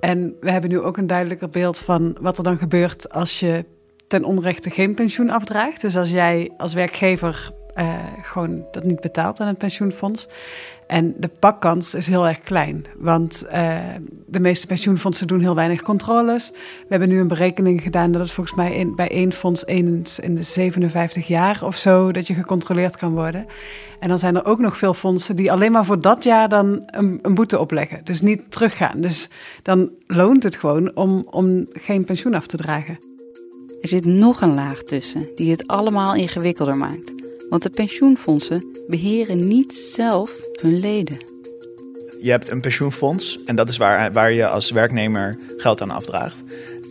En 0.00 0.36
we 0.40 0.50
hebben 0.50 0.70
nu 0.70 0.80
ook 0.80 0.96
een 0.96 1.06
duidelijker 1.06 1.48
beeld 1.48 1.78
van 1.78 2.16
wat 2.20 2.38
er 2.38 2.44
dan 2.44 2.58
gebeurt 2.58 3.10
als 3.10 3.40
je 3.40 3.64
ten 4.06 4.24
onrechte 4.24 4.70
geen 4.70 4.94
pensioen 4.94 5.30
afdraagt. 5.30 5.80
Dus 5.80 5.96
als 5.96 6.10
jij 6.10 6.50
als 6.56 6.74
werkgever 6.74 7.50
uh, 7.78 7.94
gewoon 8.22 8.64
dat 8.70 8.84
niet 8.84 9.00
betaalt 9.00 9.40
aan 9.40 9.46
het 9.46 9.58
pensioenfonds. 9.58 10.28
En 10.86 11.14
de 11.16 11.30
pakkans 11.38 11.94
is 11.94 12.06
heel 12.06 12.26
erg 12.26 12.40
klein, 12.40 12.84
want 12.96 13.46
uh, 13.52 13.78
de 14.26 14.40
meeste 14.40 14.66
pensioenfondsen 14.66 15.26
doen 15.26 15.40
heel 15.40 15.54
weinig 15.54 15.82
controles. 15.82 16.50
We 16.50 16.86
hebben 16.88 17.08
nu 17.08 17.20
een 17.20 17.28
berekening 17.28 17.82
gedaan 17.82 18.12
dat 18.12 18.20
het 18.20 18.30
volgens 18.30 18.56
mij 18.56 18.74
in, 18.74 18.94
bij 18.94 19.10
één 19.10 19.32
fonds 19.32 19.66
eens 19.66 20.18
in 20.18 20.34
de 20.34 20.42
57 20.42 21.26
jaar 21.26 21.64
of 21.64 21.76
zo 21.76 22.12
dat 22.12 22.26
je 22.26 22.34
gecontroleerd 22.34 22.96
kan 22.96 23.12
worden. 23.12 23.46
En 24.00 24.08
dan 24.08 24.18
zijn 24.18 24.36
er 24.36 24.44
ook 24.44 24.58
nog 24.58 24.76
veel 24.76 24.94
fondsen 24.94 25.36
die 25.36 25.52
alleen 25.52 25.72
maar 25.72 25.84
voor 25.84 26.00
dat 26.00 26.24
jaar 26.24 26.48
dan 26.48 26.82
een, 26.86 27.18
een 27.22 27.34
boete 27.34 27.58
opleggen. 27.58 28.00
Dus 28.04 28.20
niet 28.20 28.50
teruggaan. 28.50 29.00
Dus 29.00 29.30
dan 29.62 29.90
loont 30.06 30.42
het 30.42 30.56
gewoon 30.56 30.96
om, 30.96 31.26
om 31.30 31.66
geen 31.72 32.04
pensioen 32.04 32.34
af 32.34 32.46
te 32.46 32.56
dragen. 32.56 32.96
Er 33.80 33.88
zit 33.88 34.04
nog 34.04 34.40
een 34.40 34.54
laag 34.54 34.82
tussen 34.82 35.26
die 35.34 35.50
het 35.50 35.66
allemaal 35.66 36.14
ingewikkelder 36.14 36.78
maakt. 36.78 37.27
Want 37.48 37.62
de 37.62 37.70
pensioenfondsen 37.70 38.64
beheren 38.88 39.48
niet 39.48 39.74
zelf 39.74 40.32
hun 40.60 40.78
leden. 40.78 41.18
Je 42.20 42.30
hebt 42.30 42.50
een 42.50 42.60
pensioenfonds 42.60 43.42
en 43.44 43.56
dat 43.56 43.68
is 43.68 43.76
waar, 43.76 44.12
waar 44.12 44.32
je 44.32 44.48
als 44.48 44.70
werknemer 44.70 45.36
geld 45.56 45.82
aan 45.82 45.90
afdraagt. 45.90 46.42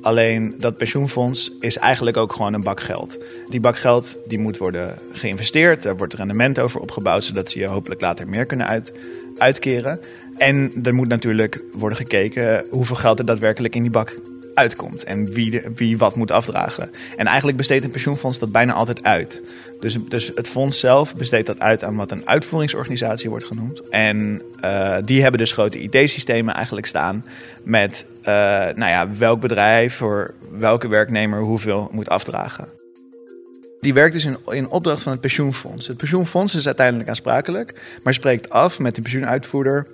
Alleen 0.01 0.55
dat 0.57 0.77
pensioenfonds 0.77 1.51
is 1.59 1.77
eigenlijk 1.77 2.17
ook 2.17 2.33
gewoon 2.33 2.53
een 2.53 2.61
bak 2.61 2.81
geld. 2.81 3.17
Die 3.45 3.59
bak 3.59 3.77
geld 3.77 4.19
die 4.27 4.39
moet 4.39 4.57
worden 4.57 4.95
geïnvesteerd, 5.11 5.83
daar 5.83 5.97
wordt 5.97 6.13
rendement 6.13 6.59
over 6.59 6.79
opgebouwd, 6.79 7.23
zodat 7.23 7.51
ze 7.51 7.59
je 7.59 7.67
hopelijk 7.67 8.01
later 8.01 8.29
meer 8.29 8.45
kunnen 8.45 8.67
uit, 8.67 8.93
uitkeren. 9.35 9.99
En 10.35 10.71
er 10.83 10.95
moet 10.95 11.07
natuurlijk 11.07 11.63
worden 11.77 11.97
gekeken 11.97 12.67
hoeveel 12.69 12.95
geld 12.95 13.19
er 13.19 13.25
daadwerkelijk 13.25 13.75
in 13.75 13.81
die 13.81 13.91
bak 13.91 14.15
uitkomt 14.57 15.03
en 15.03 15.25
wie, 15.25 15.61
wie 15.75 15.97
wat 15.97 16.15
moet 16.15 16.31
afdragen. 16.31 16.91
En 17.17 17.25
eigenlijk 17.25 17.57
besteedt 17.57 17.83
een 17.83 17.91
pensioenfonds 17.91 18.39
dat 18.39 18.51
bijna 18.51 18.73
altijd 18.73 19.03
uit. 19.03 19.41
Dus, 19.79 19.95
dus 19.95 20.27
het 20.33 20.47
fonds 20.47 20.79
zelf 20.79 21.13
besteedt 21.13 21.47
dat 21.47 21.59
uit 21.59 21.83
aan 21.83 21.95
wat 21.95 22.11
een 22.11 22.27
uitvoeringsorganisatie 22.27 23.29
wordt 23.29 23.45
genoemd. 23.45 23.89
En 23.89 24.41
uh, 24.63 24.97
die 25.01 25.21
hebben 25.21 25.39
dus 25.39 25.51
grote 25.51 25.79
IT-systemen 25.79 26.53
eigenlijk 26.53 26.87
staan 26.87 27.23
met 27.63 28.05
uh, 28.19 28.25
nou 28.75 28.91
ja, 28.91 29.15
welk 29.17 29.41
bedrijf 29.41 29.95
voor 29.95 30.35
welke 30.51 30.87
werknemer 30.87 31.39
hoeveel 31.39 31.89
moet 31.91 32.09
afdragen. 32.09 32.67
Die 33.79 33.93
werkt 33.93 34.13
dus 34.13 34.25
in, 34.25 34.37
in 34.49 34.69
opdracht 34.69 35.03
van 35.03 35.11
het 35.11 35.21
pensioenfonds. 35.21 35.87
Het 35.87 35.97
pensioenfonds 35.97 36.55
is 36.55 36.65
uiteindelijk 36.65 37.09
aansprakelijk, 37.09 37.73
maar 38.03 38.13
spreekt 38.13 38.49
af 38.49 38.79
met 38.79 38.95
de 38.95 39.01
pensioenuitvoerder 39.01 39.87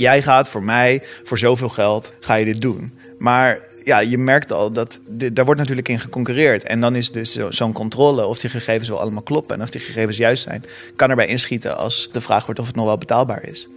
Jij 0.00 0.22
gaat 0.22 0.48
voor 0.48 0.62
mij, 0.62 1.02
voor 1.24 1.38
zoveel 1.38 1.68
geld, 1.68 2.12
ga 2.20 2.34
je 2.34 2.44
dit 2.44 2.60
doen. 2.60 2.92
Maar 3.18 3.58
ja, 3.90 3.98
je 3.98 4.18
merkt 4.18 4.52
al 4.52 4.70
dat 4.70 5.00
daar 5.32 5.44
wordt 5.44 5.60
natuurlijk 5.60 5.88
in 5.88 6.00
geconcurreerd. 6.00 6.62
En 6.62 6.80
dan 6.80 6.94
is 6.96 7.12
dus 7.12 7.32
zo'n 7.32 7.72
controle 7.72 8.26
of 8.26 8.38
die 8.38 8.50
gegevens 8.50 8.88
wel 8.88 9.00
allemaal 9.00 9.22
kloppen 9.22 9.56
en 9.56 9.62
of 9.62 9.70
die 9.70 9.80
gegevens 9.80 10.16
juist 10.16 10.42
zijn, 10.42 10.64
kan 10.94 11.10
erbij 11.10 11.26
inschieten 11.26 11.76
als 11.76 12.08
de 12.12 12.20
vraag 12.20 12.44
wordt 12.44 12.60
of 12.60 12.66
het 12.66 12.76
nog 12.76 12.84
wel 12.84 12.96
betaalbaar 12.96 13.42
is. 13.42 13.68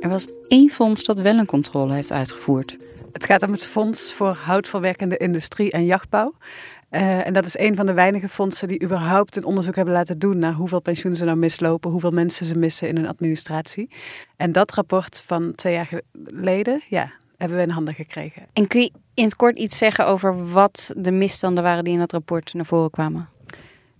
Er 0.00 0.08
was 0.08 0.26
één 0.48 0.70
fonds 0.70 1.04
dat 1.04 1.18
wel 1.18 1.38
een 1.38 1.46
controle 1.46 1.94
heeft 1.94 2.12
uitgevoerd. 2.12 2.76
Het 3.12 3.24
gaat 3.24 3.42
om 3.42 3.52
het 3.52 3.64
Fonds 3.64 4.12
voor 4.12 4.34
Houtverwerkende 4.44 5.16
Industrie 5.16 5.70
en 5.70 5.84
Jachtbouw. 5.84 6.34
Uh, 6.90 7.26
en 7.26 7.32
dat 7.32 7.44
is 7.44 7.58
een 7.58 7.76
van 7.76 7.86
de 7.86 7.92
weinige 7.92 8.28
fondsen 8.28 8.68
die 8.68 8.82
überhaupt 8.82 9.36
een 9.36 9.44
onderzoek 9.44 9.74
hebben 9.74 9.94
laten 9.94 10.18
doen 10.18 10.38
naar 10.38 10.52
hoeveel 10.52 10.80
pensioenen 10.80 11.18
ze 11.18 11.24
nou 11.24 11.38
mislopen, 11.38 11.90
hoeveel 11.90 12.10
mensen 12.10 12.46
ze 12.46 12.54
missen 12.54 12.88
in 12.88 12.96
hun 12.96 13.08
administratie. 13.08 13.90
En 14.36 14.52
dat 14.52 14.72
rapport 14.72 15.22
van 15.26 15.52
twee 15.54 15.72
jaar 15.72 15.88
geleden, 16.12 16.82
ja, 16.88 17.12
hebben 17.36 17.56
we 17.56 17.62
in 17.62 17.70
handen 17.70 17.94
gekregen. 17.94 18.46
En 18.52 18.66
kun 18.66 18.80
je 18.80 18.90
in 19.14 19.24
het 19.24 19.36
kort 19.36 19.58
iets 19.58 19.78
zeggen 19.78 20.06
over 20.06 20.50
wat 20.52 20.92
de 20.96 21.10
misstanden 21.10 21.62
waren 21.62 21.84
die 21.84 21.92
in 21.92 21.98
dat 21.98 22.12
rapport 22.12 22.54
naar 22.54 22.66
voren 22.66 22.90
kwamen? 22.90 23.28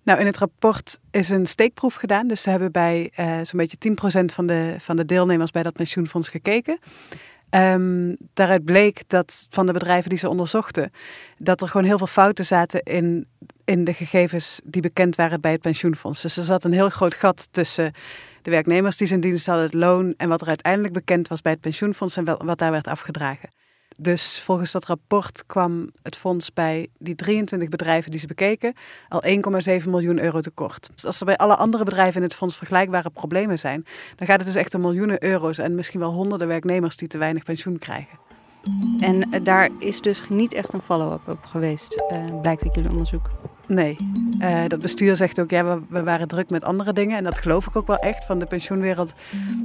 Nou, 0.02 0.20
in 0.20 0.26
het 0.26 0.38
rapport 0.38 0.98
is 1.10 1.28
een 1.28 1.46
steekproef 1.46 1.94
gedaan. 1.94 2.26
Dus 2.26 2.42
ze 2.42 2.50
hebben 2.50 2.72
bij 2.72 3.12
uh, 3.16 3.38
zo'n 3.42 3.58
beetje 3.58 4.20
10% 4.22 4.24
van 4.34 4.46
de, 4.46 4.74
van 4.78 4.96
de 4.96 5.04
deelnemers 5.04 5.50
bij 5.50 5.62
dat 5.62 5.72
pensioenfonds 5.72 6.28
gekeken. 6.28 6.78
Um, 7.50 8.16
daaruit 8.32 8.64
bleek 8.64 9.02
dat 9.06 9.46
van 9.50 9.66
de 9.66 9.72
bedrijven 9.72 10.10
die 10.10 10.18
ze 10.18 10.28
onderzochten, 10.28 10.92
dat 11.38 11.60
er 11.60 11.68
gewoon 11.68 11.86
heel 11.86 11.98
veel 11.98 12.06
fouten 12.06 12.44
zaten 12.44 12.82
in, 12.82 13.26
in 13.64 13.84
de 13.84 13.92
gegevens 13.92 14.60
die 14.64 14.82
bekend 14.82 15.16
waren 15.16 15.40
bij 15.40 15.52
het 15.52 15.60
pensioenfonds. 15.60 16.22
Dus 16.22 16.36
er 16.36 16.42
zat 16.42 16.64
een 16.64 16.72
heel 16.72 16.88
groot 16.88 17.14
gat 17.14 17.48
tussen 17.50 17.92
de 18.42 18.50
werknemers 18.50 18.96
die 18.96 19.06
zijn 19.06 19.20
dienst 19.20 19.46
hadden, 19.46 19.64
het 19.64 19.74
loon 19.74 20.14
en 20.16 20.28
wat 20.28 20.40
er 20.40 20.46
uiteindelijk 20.46 20.94
bekend 20.94 21.28
was 21.28 21.40
bij 21.40 21.52
het 21.52 21.60
pensioenfonds 21.60 22.16
en 22.16 22.24
wat 22.44 22.58
daar 22.58 22.70
werd 22.70 22.86
afgedragen. 22.86 23.48
Dus 23.98 24.40
volgens 24.40 24.72
dat 24.72 24.84
rapport 24.84 25.46
kwam 25.46 25.90
het 26.02 26.16
fonds 26.16 26.52
bij 26.52 26.88
die 26.98 27.14
23 27.14 27.68
bedrijven 27.68 28.10
die 28.10 28.20
ze 28.20 28.26
bekeken 28.26 28.74
al 29.08 29.22
1,7 29.80 29.88
miljoen 29.88 30.22
euro 30.22 30.40
tekort. 30.40 30.90
Dus 30.94 31.06
als 31.06 31.20
er 31.20 31.26
bij 31.26 31.36
alle 31.36 31.56
andere 31.56 31.84
bedrijven 31.84 32.16
in 32.16 32.26
het 32.26 32.34
fonds 32.34 32.56
vergelijkbare 32.56 33.10
problemen 33.10 33.58
zijn, 33.58 33.84
dan 34.16 34.26
gaat 34.26 34.36
het 34.36 34.46
dus 34.46 34.62
echt 34.62 34.74
om 34.74 34.80
miljoenen 34.80 35.24
euro's 35.24 35.58
en 35.58 35.74
misschien 35.74 36.00
wel 36.00 36.12
honderden 36.12 36.48
werknemers 36.48 36.96
die 36.96 37.08
te 37.08 37.18
weinig 37.18 37.44
pensioen 37.44 37.78
krijgen. 37.78 38.18
En 39.00 39.30
eh, 39.30 39.44
daar 39.44 39.70
is 39.78 40.00
dus 40.00 40.28
niet 40.28 40.52
echt 40.52 40.72
een 40.72 40.82
follow-up 40.82 41.28
op 41.28 41.44
geweest, 41.44 42.02
uh, 42.12 42.40
blijkt 42.40 42.62
uit 42.62 42.74
jullie 42.74 42.90
onderzoek. 42.90 43.30
Nee, 43.66 43.96
uh, 44.40 44.60
dat 44.68 44.80
bestuur 44.80 45.16
zegt 45.16 45.40
ook, 45.40 45.50
ja, 45.50 45.64
we, 45.64 45.80
we, 45.88 46.02
waren 46.02 46.28
druk 46.28 46.50
met 46.50 46.64
andere 46.64 46.92
dingen. 46.92 47.16
En 47.16 47.24
dat 47.24 47.38
geloof 47.38 47.66
ik 47.66 47.76
ook 47.76 47.86
wel 47.86 47.98
echt. 47.98 48.24
Van 48.24 48.38
de 48.38 48.46
pensioenwereld, 48.46 49.14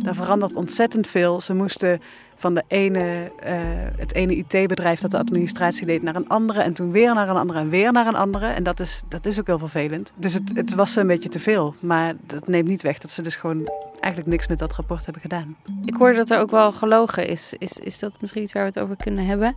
daar 0.04 0.16
verandert 0.16 0.56
ontzettend 0.56 1.08
veel. 1.08 1.42
Ze 1.42 1.54
moesten 1.54 2.02
van 2.36 2.54
de 2.54 2.64
ene, 2.68 3.32
uh, 3.44 3.52
het 3.98 4.14
ene 4.14 4.36
IT-bedrijf 4.36 5.00
dat 5.00 5.12
de 5.12 5.18
administratie 5.18 5.86
deed 5.86 6.04
naar 6.04 6.16
een 6.16 6.28
andere. 6.28 6.62
En 6.62 6.74
toen 6.74 6.92
weer 6.92 7.14
naar 7.14 7.30
een 7.30 7.36
andere 7.36 7.60
en 7.60 7.70
weer 7.70 7.92
naar 7.92 8.08
een 8.08 8.16
andere. 8.16 8.48
En 8.48 8.64
dat 8.64 8.80
is, 8.80 9.04
dat 9.08 9.26
is 9.26 9.40
ook 9.40 9.48
heel 9.48 9.60
vervelend. 9.60 10.12
Dus 10.16 10.34
het, 10.34 10.52
het 10.54 10.76
was 10.76 10.96
een 10.96 11.08
beetje 11.08 11.30
te 11.30 11.40
veel. 11.40 11.74
Maar 11.82 12.14
dat 12.26 12.48
neemt 12.48 12.68
niet 12.68 12.82
weg 12.82 12.98
dat 12.98 13.12
ze 13.12 13.22
dus 13.22 13.36
gewoon 13.36 13.70
eigenlijk 14.00 14.28
niks 14.28 14.48
met 14.48 14.60
dat 14.60 14.74
rapport 14.74 15.04
hebben 15.04 15.22
gedaan. 15.22 15.56
Ik 15.86 15.96
hoorde 15.96 16.18
dat 16.18 16.30
er 16.30 16.40
ook 16.40 16.52
wel 16.52 16.72
gelogen 16.72 17.28
is. 17.28 17.54
Is, 17.58 17.72
is 17.78 18.00
dat 18.00 18.12
misschien 18.22 18.42
iets 18.42 18.54
waar 18.54 18.64
we 18.64 18.70
het 18.70 18.80
over 18.80 18.96
kunnen 18.96 19.26
hebben? 19.26 19.56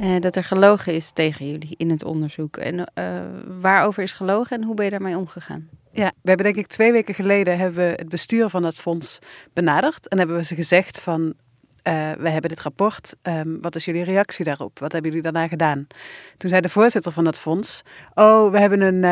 Uh, 0.00 0.20
dat 0.20 0.36
er 0.36 0.44
gelogen 0.44 0.94
is 0.94 1.10
tegen 1.10 1.50
jullie 1.50 1.74
in 1.76 1.90
het 1.90 2.04
onderzoek. 2.04 2.56
En 2.56 2.78
uh, 2.78 3.20
waarover 3.60 4.02
is 4.02 4.12
gelogen 4.12 4.56
en 4.56 4.64
hoe 4.64 4.74
ben 4.74 4.84
je 4.84 4.90
daarmee 4.90 5.16
omgegaan? 5.16 5.68
Ja, 5.92 6.12
we 6.22 6.28
hebben 6.28 6.46
denk 6.46 6.56
ik 6.56 6.66
twee 6.66 6.92
weken 6.92 7.14
geleden 7.14 7.58
hebben 7.58 7.88
we 7.88 7.94
het 7.96 8.08
bestuur 8.08 8.48
van 8.48 8.64
het 8.64 8.76
fonds 8.76 9.18
benaderd. 9.52 10.08
En 10.08 10.18
hebben 10.18 10.36
we 10.36 10.44
ze 10.44 10.54
gezegd 10.54 11.00
van 11.00 11.20
uh, 11.20 11.32
we 12.12 12.28
hebben 12.28 12.50
dit 12.50 12.60
rapport. 12.60 13.14
Um, 13.22 13.58
wat 13.60 13.74
is 13.74 13.84
jullie 13.84 14.04
reactie 14.04 14.44
daarop? 14.44 14.78
Wat 14.78 14.92
hebben 14.92 15.10
jullie 15.10 15.24
daarna 15.24 15.48
gedaan? 15.48 15.86
Toen 16.36 16.50
zei 16.50 16.60
de 16.60 16.68
voorzitter 16.68 17.12
van 17.12 17.24
dat 17.24 17.38
fonds: 17.38 17.82
Oh, 18.14 18.50
we 18.50 18.58
hebben 18.58 18.80
een, 18.80 19.04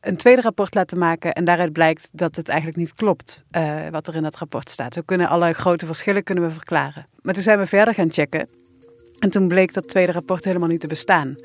een 0.00 0.16
tweede 0.16 0.42
rapport 0.42 0.74
laten 0.74 0.98
maken. 0.98 1.32
En 1.32 1.44
daaruit 1.44 1.72
blijkt 1.72 2.08
dat 2.12 2.36
het 2.36 2.48
eigenlijk 2.48 2.78
niet 2.78 2.94
klopt 2.94 3.44
wat 3.90 4.06
er 4.06 4.14
in 4.14 4.22
dat 4.22 4.36
rapport 4.36 4.70
staat. 4.70 4.94
We 4.94 5.04
kunnen 5.04 5.28
alle 5.28 5.52
grote 5.52 5.86
verschillen 5.86 6.22
kunnen 6.22 6.44
we 6.44 6.50
verklaren. 6.50 7.06
Maar 7.22 7.34
toen 7.34 7.42
zijn 7.42 7.58
we 7.58 7.66
verder 7.66 7.94
gaan 7.94 8.12
checken. 8.12 8.48
En 9.18 9.30
toen 9.30 9.48
bleek 9.48 9.74
dat 9.74 9.88
tweede 9.88 10.12
rapport 10.12 10.44
helemaal 10.44 10.68
niet 10.68 10.80
te 10.80 10.86
bestaan. 10.86 11.36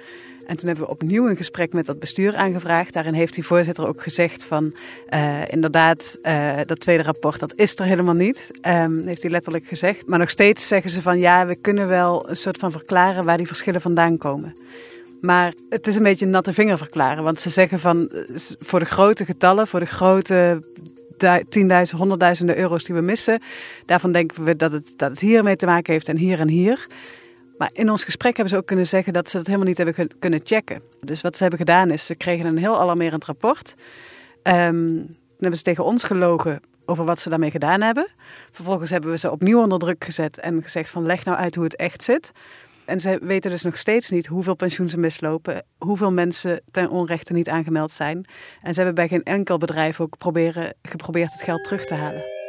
En 0.46 0.58
toen 0.58 0.68
hebben 0.70 0.86
we 0.86 0.92
opnieuw 0.92 1.28
een 1.28 1.36
gesprek 1.36 1.74
met 1.74 1.86
dat 1.86 2.00
bestuur 2.00 2.36
aangevraagd. 2.36 2.94
Daarin 2.94 3.14
heeft 3.14 3.34
die 3.34 3.46
voorzitter 3.46 3.88
ook 3.88 4.02
gezegd 4.02 4.44
van 4.44 4.76
uh, 5.14 5.46
inderdaad, 5.46 6.20
uh, 6.24 6.60
dat 6.64 6.80
tweede 6.80 7.04
rapport, 7.04 7.40
dat 7.40 7.54
is 7.56 7.76
er 7.76 7.86
helemaal 7.86 8.14
niet. 8.14 8.52
Um, 8.68 9.08
heeft 9.08 9.22
hij 9.22 9.32
letterlijk 9.32 9.66
gezegd. 9.66 10.08
Maar 10.08 10.20
nog 10.20 10.30
steeds 10.30 10.68
zeggen 10.68 10.92
ze 10.92 11.02
van 11.02 11.20
ja, 11.20 11.46
we 11.46 11.62
kunnen 11.62 11.88
wel 11.88 12.30
een 12.30 12.36
soort 12.36 12.58
van 12.58 12.72
verklaren 12.72 13.26
waar 13.26 13.38
die 13.38 13.48
verschillen 13.48 13.82
vandaan 13.82 14.18
komen. 14.18 14.54
Maar 15.22 15.54
het 15.70 15.88
is 15.88 15.96
een 15.96 16.04
beetje 16.04 16.26
een 16.26 16.32
natte 16.32 16.54
vinger 16.54 16.78
verklaren. 16.78 17.24
Want 17.24 17.40
ze 17.40 17.50
zeggen 17.50 17.80
van 17.80 18.12
voor 18.60 18.80
de 18.80 18.86
grote 18.86 19.26
getallen, 19.26 19.68
voor 19.68 19.80
de 19.80 19.86
grote 19.86 20.60
tienduizenden, 21.50 21.98
honderdduizenden 21.98 22.58
euro's 22.58 22.84
die 22.84 22.96
we 22.96 23.02
missen, 23.02 23.40
daarvan 23.86 24.12
denken 24.12 24.44
we 24.44 24.56
dat 24.56 24.72
het, 24.72 24.94
dat 24.96 25.10
het 25.10 25.20
hiermee 25.20 25.56
te 25.56 25.66
maken 25.66 25.94
heeft 25.94 26.08
en 26.08 26.18
hier 26.18 26.40
en 26.40 26.50
hier. 26.50 26.88
Maar 27.58 27.70
in 27.74 27.90
ons 27.90 28.04
gesprek 28.04 28.36
hebben 28.36 28.54
ze 28.54 28.60
ook 28.60 28.68
kunnen 28.68 28.88
zeggen 28.88 29.14
dat 29.14 29.30
ze 29.30 29.38
dat 29.38 29.46
helemaal 29.46 29.68
niet 29.68 29.78
hebben 29.78 30.08
kunnen 30.20 30.42
checken. 30.44 30.82
Dus 31.00 31.22
wat 31.22 31.36
ze 31.36 31.42
hebben 31.42 31.60
gedaan 31.60 31.92
is, 31.92 32.06
ze 32.06 32.16
kregen 32.16 32.46
een 32.46 32.58
heel 32.58 32.80
alarmerend 32.80 33.26
rapport. 33.26 33.74
Um, 34.44 34.96
dan 34.96 35.38
hebben 35.38 35.58
ze 35.58 35.64
tegen 35.64 35.86
ons 35.86 36.04
gelogen 36.04 36.62
over 36.86 37.06
wat 37.06 37.20
ze 37.20 37.30
daarmee 37.30 37.52
gedaan 37.52 37.82
hebben. 37.82 38.08
Vervolgens 38.52 38.90
hebben 38.90 39.10
we 39.10 39.18
ze 39.18 39.32
opnieuw 39.32 39.62
onder 39.62 39.80
druk 39.80 40.04
gezet 40.04 40.40
en 40.40 40.62
gezegd 40.62 40.90
van 40.90 41.06
leg 41.06 41.26
nou 41.26 41.38
uit 41.38 41.56
hoe 41.56 41.64
het 41.64 41.76
echt 41.76 42.04
zit. 42.04 42.32
En 42.86 43.00
ze 43.00 43.20
weten 43.22 43.52
dus 43.52 43.62
nog 43.62 43.78
steeds 43.78 44.10
niet 44.10 44.28
hoeveel 44.28 44.56
pensioen 44.56 44.90
ze 44.90 44.98
mislopen, 44.98 45.66
hoeveel 45.78 46.12
mensen 46.12 46.62
ten 46.72 46.90
onrechte 46.90 47.34
niet 47.34 47.50
aangemeld 47.50 47.92
zijn. 47.92 48.26
En 48.62 48.74
ze 48.74 48.82
hebben 48.82 48.96
bij 48.96 49.08
geen 49.08 49.24
enkel 49.24 49.58
bedrijf 49.58 50.02
ook 50.02 50.16
geprobeerd 50.82 51.32
het 51.32 51.42
geld 51.42 51.64
terug 51.64 51.86
te 51.86 51.94
halen. 51.94 52.43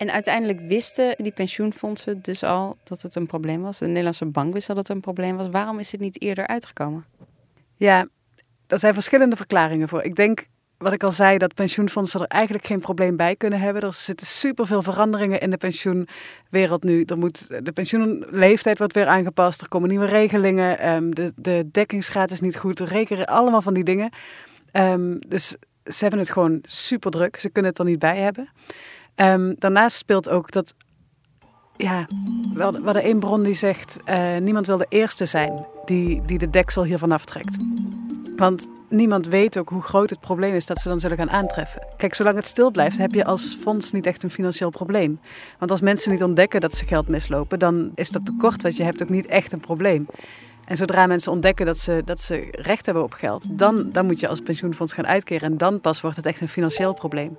En 0.00 0.10
uiteindelijk 0.10 0.60
wisten 0.60 1.14
die 1.16 1.32
pensioenfondsen 1.32 2.22
dus 2.22 2.42
al 2.42 2.76
dat 2.82 3.02
het 3.02 3.14
een 3.14 3.26
probleem 3.26 3.62
was. 3.62 3.78
De 3.78 3.86
Nederlandse 3.86 4.26
bank 4.26 4.52
wist 4.52 4.66
dat 4.66 4.76
het 4.76 4.88
een 4.88 5.00
probleem 5.00 5.36
was. 5.36 5.48
Waarom 5.48 5.78
is 5.78 5.92
het 5.92 6.00
niet 6.00 6.22
eerder 6.22 6.46
uitgekomen? 6.46 7.04
Ja, 7.76 8.06
er 8.66 8.78
zijn 8.78 8.94
verschillende 8.94 9.36
verklaringen 9.36 9.88
voor. 9.88 10.02
Ik 10.02 10.14
denk, 10.14 10.46
wat 10.78 10.92
ik 10.92 11.02
al 11.02 11.10
zei, 11.10 11.38
dat 11.38 11.54
pensioenfondsen 11.54 12.20
er 12.20 12.26
eigenlijk 12.26 12.66
geen 12.66 12.80
probleem 12.80 13.16
bij 13.16 13.36
kunnen 13.36 13.60
hebben. 13.60 13.82
Er 13.82 13.92
zitten 13.92 14.26
superveel 14.26 14.82
veranderingen 14.82 15.40
in 15.40 15.50
de 15.50 15.56
pensioenwereld 15.56 16.82
nu. 16.82 17.04
Er 17.04 17.18
moet, 17.18 17.64
de 17.64 17.72
pensioenleeftijd 17.72 18.78
wordt 18.78 18.94
weer 18.94 19.06
aangepast. 19.06 19.60
Er 19.60 19.68
komen 19.68 19.88
nieuwe 19.88 20.06
regelingen. 20.06 20.78
Ehm, 20.78 21.10
de, 21.10 21.32
de 21.36 21.68
dekkingsgraad 21.70 22.30
is 22.30 22.40
niet 22.40 22.56
goed. 22.56 22.80
rekenen 22.80 23.26
allemaal 23.26 23.62
van 23.62 23.74
die 23.74 23.84
dingen. 23.84 24.10
Um, 24.72 25.18
dus 25.28 25.56
ze 25.84 25.98
hebben 25.98 26.18
het 26.20 26.30
gewoon 26.30 26.58
super 26.62 27.10
druk. 27.10 27.36
Ze 27.36 27.50
kunnen 27.50 27.70
het 27.70 27.80
er 27.80 27.86
niet 27.86 27.98
bij 27.98 28.18
hebben. 28.18 28.48
Um, 29.20 29.54
daarnaast 29.58 29.96
speelt 29.96 30.28
ook 30.28 30.50
dat. 30.50 30.74
Ja, 31.76 32.06
we 32.54 32.62
hadden 32.62 33.02
één 33.02 33.18
bron 33.18 33.42
die 33.42 33.54
zegt: 33.54 33.98
uh, 34.08 34.36
niemand 34.36 34.66
wil 34.66 34.76
de 34.76 34.86
eerste 34.88 35.26
zijn 35.26 35.66
die, 35.84 36.20
die 36.20 36.38
de 36.38 36.50
deksel 36.50 36.84
hiervan 36.84 37.12
aftrekt. 37.12 37.56
Want 38.36 38.68
niemand 38.88 39.26
weet 39.26 39.58
ook 39.58 39.68
hoe 39.68 39.82
groot 39.82 40.10
het 40.10 40.20
probleem 40.20 40.54
is 40.54 40.66
dat 40.66 40.78
ze 40.78 40.88
dan 40.88 41.00
zullen 41.00 41.16
gaan 41.16 41.30
aantreffen. 41.30 41.86
Kijk, 41.96 42.14
zolang 42.14 42.36
het 42.36 42.46
stil 42.46 42.70
blijft, 42.70 42.98
heb 42.98 43.14
je 43.14 43.24
als 43.24 43.58
fonds 43.60 43.92
niet 43.92 44.06
echt 44.06 44.22
een 44.22 44.30
financieel 44.30 44.70
probleem. 44.70 45.20
Want 45.58 45.70
als 45.70 45.80
mensen 45.80 46.12
niet 46.12 46.22
ontdekken 46.22 46.60
dat 46.60 46.74
ze 46.74 46.86
geld 46.86 47.08
mislopen, 47.08 47.58
dan 47.58 47.90
is 47.94 48.10
dat 48.10 48.26
tekort 48.26 48.62
wat 48.62 48.76
je 48.76 48.84
hebt 48.84 49.02
ook 49.02 49.08
niet 49.08 49.26
echt 49.26 49.52
een 49.52 49.60
probleem. 49.60 50.06
En 50.70 50.76
zodra 50.76 51.06
mensen 51.06 51.32
ontdekken 51.32 51.66
dat 51.66 51.78
ze, 51.78 52.02
dat 52.04 52.20
ze 52.20 52.48
recht 52.50 52.84
hebben 52.84 53.04
op 53.04 53.12
geld, 53.12 53.58
dan, 53.58 53.90
dan 53.92 54.06
moet 54.06 54.20
je 54.20 54.28
als 54.28 54.40
pensioenfonds 54.40 54.92
gaan 54.92 55.06
uitkeren. 55.06 55.50
En 55.50 55.58
dan 55.58 55.80
pas 55.80 56.00
wordt 56.00 56.16
het 56.16 56.26
echt 56.26 56.40
een 56.40 56.48
financieel 56.48 56.94
probleem 56.94 57.36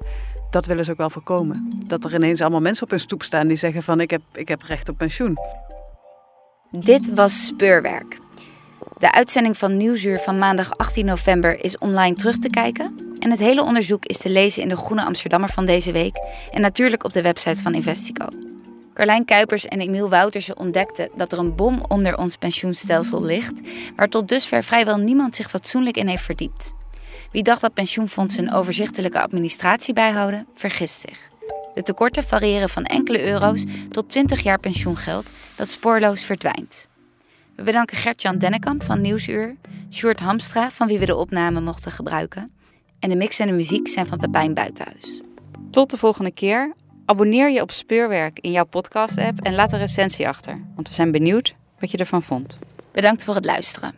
dat 0.50 0.66
willen 0.66 0.86
ze 0.86 0.92
ook 0.92 0.98
wel 0.98 1.10
voorkomen. 1.10 1.84
Dat 1.88 2.04
er 2.04 2.16
ineens 2.16 2.42
allemaal 2.42 2.62
mensen 2.62 2.84
op 2.84 2.90
hun 2.90 3.00
stoep 3.00 3.24
staan 3.24 3.48
die 3.48 3.58
zeggen 3.58 3.84
van 3.84 4.00
ik 4.00 4.10
heb, 4.10 4.22
ik 4.34 4.48
heb 4.48 4.62
recht 4.62 4.90
op 4.90 4.98
pensioen. 4.98 5.38
Dit 6.72 7.14
was 7.14 7.46
Speurwerk. 7.46 8.20
De 8.98 9.12
uitzending 9.12 9.58
van 9.58 9.78
Nieuwsuur 9.78 10.20
van 10.20 10.38
maandag 10.38 10.78
18 10.78 11.06
november 11.06 11.64
is 11.64 11.78
online 11.78 12.16
terug 12.16 12.38
te 12.38 12.50
kijken. 12.50 13.16
En 13.20 13.30
het 13.30 13.40
hele 13.40 13.64
onderzoek 13.64 14.06
is 14.06 14.18
te 14.18 14.30
lezen 14.30 14.64
in 14.64 14.70
de 14.70 14.78
Groene 14.78 15.04
Amsterdammer 15.04 15.50
van 15.50 15.66
deze 15.66 15.92
week. 15.92 16.16
En 16.52 16.62
natuurlijk 16.62 17.04
op 17.04 17.14
de 17.14 17.22
website 17.22 17.62
van 17.62 17.74
Investico. 17.74 18.51
Carlijn 19.02 19.26
Kuipers 19.26 19.66
en 19.66 19.80
Emiel 19.80 20.10
Woutersen 20.10 20.58
ontdekten 20.58 21.10
dat 21.16 21.32
er 21.32 21.40
een 21.40 21.56
bom 21.56 21.84
onder 21.88 22.18
ons 22.18 22.38
pensioenstelsel 22.38 23.24
ligt, 23.24 23.62
waar 23.96 24.10
tot 24.10 24.28
dusver 24.28 24.64
vrijwel 24.64 24.98
niemand 24.98 25.36
zich 25.36 25.50
fatsoenlijk 25.50 25.98
in 25.98 26.08
heeft 26.08 26.24
verdiept. 26.24 26.74
Wie 27.32 27.44
dacht 27.44 27.62
dat 27.62 27.74
pensioenfondsen 27.74 28.48
een 28.48 28.54
overzichtelijke 28.54 29.22
administratie 29.22 29.94
bijhouden, 29.94 30.48
vergist 30.56 31.00
zich. 31.00 31.30
De 31.74 31.82
tekorten 31.82 32.24
variëren 32.24 32.70
van 32.70 32.86
enkele 32.86 33.24
euro's 33.24 33.64
tot 33.90 34.10
20 34.10 34.40
jaar 34.40 34.60
pensioengeld 34.60 35.32
dat 35.56 35.70
spoorloos 35.70 36.24
verdwijnt. 36.24 36.90
We 37.56 37.64
bedanken 37.64 37.98
Gert-Jan 37.98 38.38
Dennekamp 38.38 38.84
van 38.84 39.02
Nieuwsuur, 39.02 39.56
Sjoerd 39.92 40.20
Hamstra 40.20 40.72
van 40.72 40.88
wie 40.88 41.00
we 41.00 41.06
de 41.06 41.16
opname 41.16 41.62
mochten 41.62 41.92
gebruiken 41.92 42.52
en 43.00 43.10
de 43.10 43.16
mix 43.16 43.40
en 43.40 43.48
de 43.48 43.54
muziek 43.54 43.88
zijn 43.88 44.06
van 44.06 44.18
Pepijn 44.18 44.54
Buitenhuis. 44.54 45.22
Tot 45.72 45.90
de 45.90 45.98
volgende 45.98 46.32
keer. 46.32 46.74
Abonneer 47.12 47.52
je 47.52 47.62
op 47.62 47.72
Speurwerk 47.72 48.40
in 48.40 48.52
jouw 48.52 48.66
podcast-app 48.66 49.40
en 49.42 49.56
laat 49.56 49.74
een 49.74 49.80
recensie 49.80 50.28
achter, 50.28 50.62
want 50.76 50.88
we 50.88 50.94
zijn 50.94 51.12
benieuwd 51.12 51.56
wat 51.80 51.92
je 51.92 51.98
ervan 51.98 52.24
vond. 52.24 52.58
Bedankt 52.92 53.24
voor 53.24 53.36
het 53.36 53.46
luisteren. 53.46 53.94